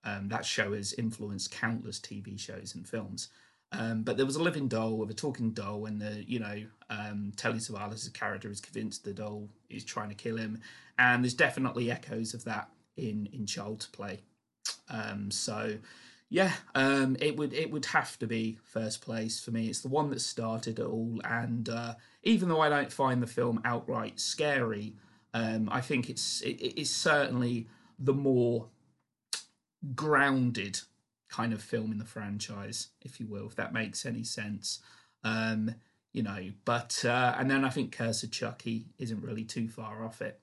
Um, 0.04 0.28
that 0.28 0.46
show 0.46 0.74
has 0.74 0.92
influenced 0.92 1.50
countless 1.50 1.98
TV 1.98 2.38
shows 2.38 2.76
and 2.76 2.88
films. 2.88 3.30
Um, 3.76 4.02
but 4.02 4.16
there 4.16 4.26
was 4.26 4.37
a 4.37 4.42
living 4.42 4.68
doll 4.68 4.96
with 4.96 5.10
a 5.10 5.14
talking 5.14 5.50
doll, 5.50 5.87
and 5.87 6.00
the 6.00 6.24
you 6.26 6.38
know 6.38 6.62
um, 6.90 7.32
Telly 7.37 7.58
Savalas' 7.58 8.12
character 8.12 8.50
is 8.50 8.60
convinced 8.60 9.04
the 9.04 9.12
doll 9.12 9.48
is 9.68 9.84
trying 9.84 10.10
to 10.10 10.14
kill 10.14 10.37
him, 10.37 10.60
and 10.98 11.24
there's 11.24 11.34
definitely 11.34 11.90
echoes 11.90 12.34
of 12.34 12.44
that 12.44 12.68
in 12.96 13.28
in 13.32 13.46
Child's 13.46 13.87
Play. 13.87 14.20
Um, 14.88 15.30
so 15.30 15.76
yeah, 16.28 16.52
um, 16.74 17.16
it 17.20 17.37
would 17.37 17.52
it 17.52 17.70
would 17.70 17.87
have 17.87 18.18
to 18.20 18.26
be 18.26 18.58
first 18.62 19.00
place 19.02 19.40
for 19.40 19.50
me. 19.50 19.68
It's 19.68 19.80
the 19.80 19.88
one 19.88 20.10
that 20.10 20.20
started 20.20 20.78
it 20.78 20.84
all, 20.84 21.20
and 21.24 21.68
uh, 21.68 21.94
even 22.22 22.48
though 22.48 22.60
I 22.60 22.68
don't 22.68 22.92
find 22.92 23.22
the 23.22 23.26
film 23.26 23.60
outright 23.64 24.20
scary, 24.20 24.94
um, 25.32 25.68
I 25.70 25.80
think 25.80 26.08
it's 26.08 26.40
it, 26.42 26.60
it's 26.60 26.90
certainly 26.90 27.66
the 27.98 28.14
more 28.14 28.68
grounded 29.94 30.80
kind 31.35 31.53
of 31.53 31.61
film 31.61 31.90
in 31.90 31.99
the 31.99 32.05
franchise, 32.05 32.88
if 33.03 33.18
you 33.18 33.27
will, 33.27 33.47
if 33.47 33.57
that 33.57 33.73
makes 33.73 34.07
any 34.07 34.23
sense. 34.23 34.81
Um, 35.25 35.75
you 36.12 36.23
know, 36.23 36.51
but 36.64 37.05
uh, 37.05 37.35
and 37.37 37.51
then 37.51 37.64
I 37.64 37.70
think 37.70 37.90
Curse 37.90 38.23
of 38.23 38.31
Chucky 38.31 38.87
isn't 38.99 39.23
really 39.23 39.44
too 39.44 39.68
far 39.68 40.05
off 40.05 40.23
it. 40.23 40.38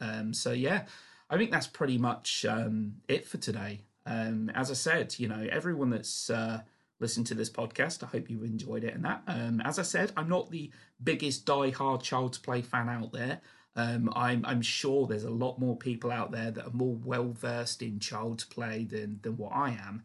Um, 0.00 0.34
so 0.34 0.50
yeah, 0.50 0.86
I 1.30 1.36
think 1.36 1.52
that's 1.52 1.68
pretty 1.68 1.96
much 1.96 2.44
um, 2.44 2.94
it 3.08 3.26
for 3.26 3.38
today. 3.38 3.82
Um, 4.04 4.50
as 4.54 4.70
I 4.70 4.74
said, 4.74 5.14
you 5.18 5.28
know, 5.28 5.46
everyone 5.50 5.90
that's 5.90 6.28
uh, 6.28 6.62
listened 6.98 7.28
to 7.28 7.34
this 7.34 7.50
podcast, 7.50 8.02
I 8.02 8.06
hope 8.06 8.28
you 8.28 8.42
enjoyed 8.42 8.82
it. 8.82 8.94
And 8.94 9.04
that, 9.04 9.22
um, 9.28 9.60
as 9.60 9.78
I 9.78 9.82
said, 9.82 10.10
I'm 10.16 10.28
not 10.28 10.50
the 10.50 10.72
biggest 11.02 11.46
die-hard 11.46 12.02
Child's 12.02 12.38
Play 12.38 12.62
fan 12.62 12.88
out 12.88 13.12
there. 13.12 13.40
Um, 13.74 14.12
I'm 14.14 14.44
I'm 14.44 14.60
sure 14.60 15.06
there's 15.06 15.24
a 15.24 15.30
lot 15.30 15.58
more 15.58 15.76
people 15.76 16.10
out 16.10 16.30
there 16.32 16.50
that 16.50 16.66
are 16.66 16.72
more 16.72 16.96
well 16.96 17.30
versed 17.32 17.80
in 17.80 18.00
Child's 18.00 18.44
Play 18.44 18.84
than 18.84 19.20
than 19.22 19.36
what 19.36 19.52
I 19.54 19.70
am. 19.70 20.02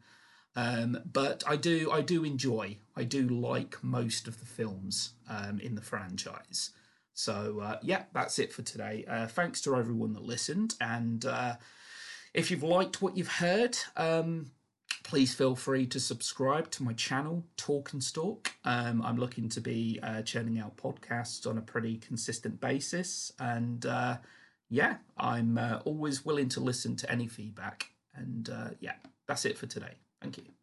Um, 0.58 0.98
but 1.06 1.44
I 1.46 1.56
do 1.56 1.92
I 1.92 2.02
do 2.02 2.24
enjoy 2.26 2.78
I 2.96 3.04
do 3.04 3.28
like 3.28 3.78
most 3.84 4.28
of 4.28 4.40
the 4.40 4.46
films 4.48 5.14
um, 5.30 5.60
in 5.60 5.76
the 5.76 5.84
franchise. 5.84 6.72
So 7.14 7.60
uh, 7.60 7.78
yeah, 7.84 8.06
that's 8.12 8.40
it 8.40 8.52
for 8.52 8.64
today. 8.64 9.06
Uh, 9.08 9.28
thanks 9.28 9.62
to 9.62 9.76
everyone 9.76 10.14
that 10.14 10.24
listened, 10.24 10.74
and 10.82 11.24
uh, 11.26 11.56
if 12.34 12.50
you've 12.50 12.64
liked 12.64 13.04
what 13.04 13.16
you've 13.16 13.28
heard, 13.28 13.78
um, 13.98 14.50
please 15.04 15.36
feel 15.36 15.56
free 15.56 15.86
to 15.88 16.00
subscribe 16.00 16.72
to 16.72 16.84
my 16.84 16.94
channel, 16.94 17.46
Talk 17.56 17.94
and 17.94 18.04
Stalk. 18.04 18.52
Um, 18.66 19.04
I'm 19.04 19.18
looking 19.18 19.50
to 19.50 19.62
be 19.62 20.00
uh, 20.02 20.24
churning 20.24 20.60
out 20.60 20.76
podcasts 20.78 21.46
on 21.48 21.60
a 21.60 21.62
pretty 21.62 21.98
consistent 21.98 22.60
basis, 22.60 23.32
and 23.40 23.86
uh, 23.86 24.18
yeah, 24.70 24.98
I'm 25.18 25.60
uh, 25.60 25.82
always 25.86 26.26
willing 26.26 26.50
to 26.50 26.62
listen 26.62 26.96
to 26.98 27.12
any 27.12 27.28
feedback. 27.28 27.92
And 28.16 28.50
yeah, 28.80 28.96
that's 29.28 29.46
it 29.46 29.56
for 29.56 29.68
today. 29.68 29.94
Thank 30.22 30.38
you. 30.38 30.57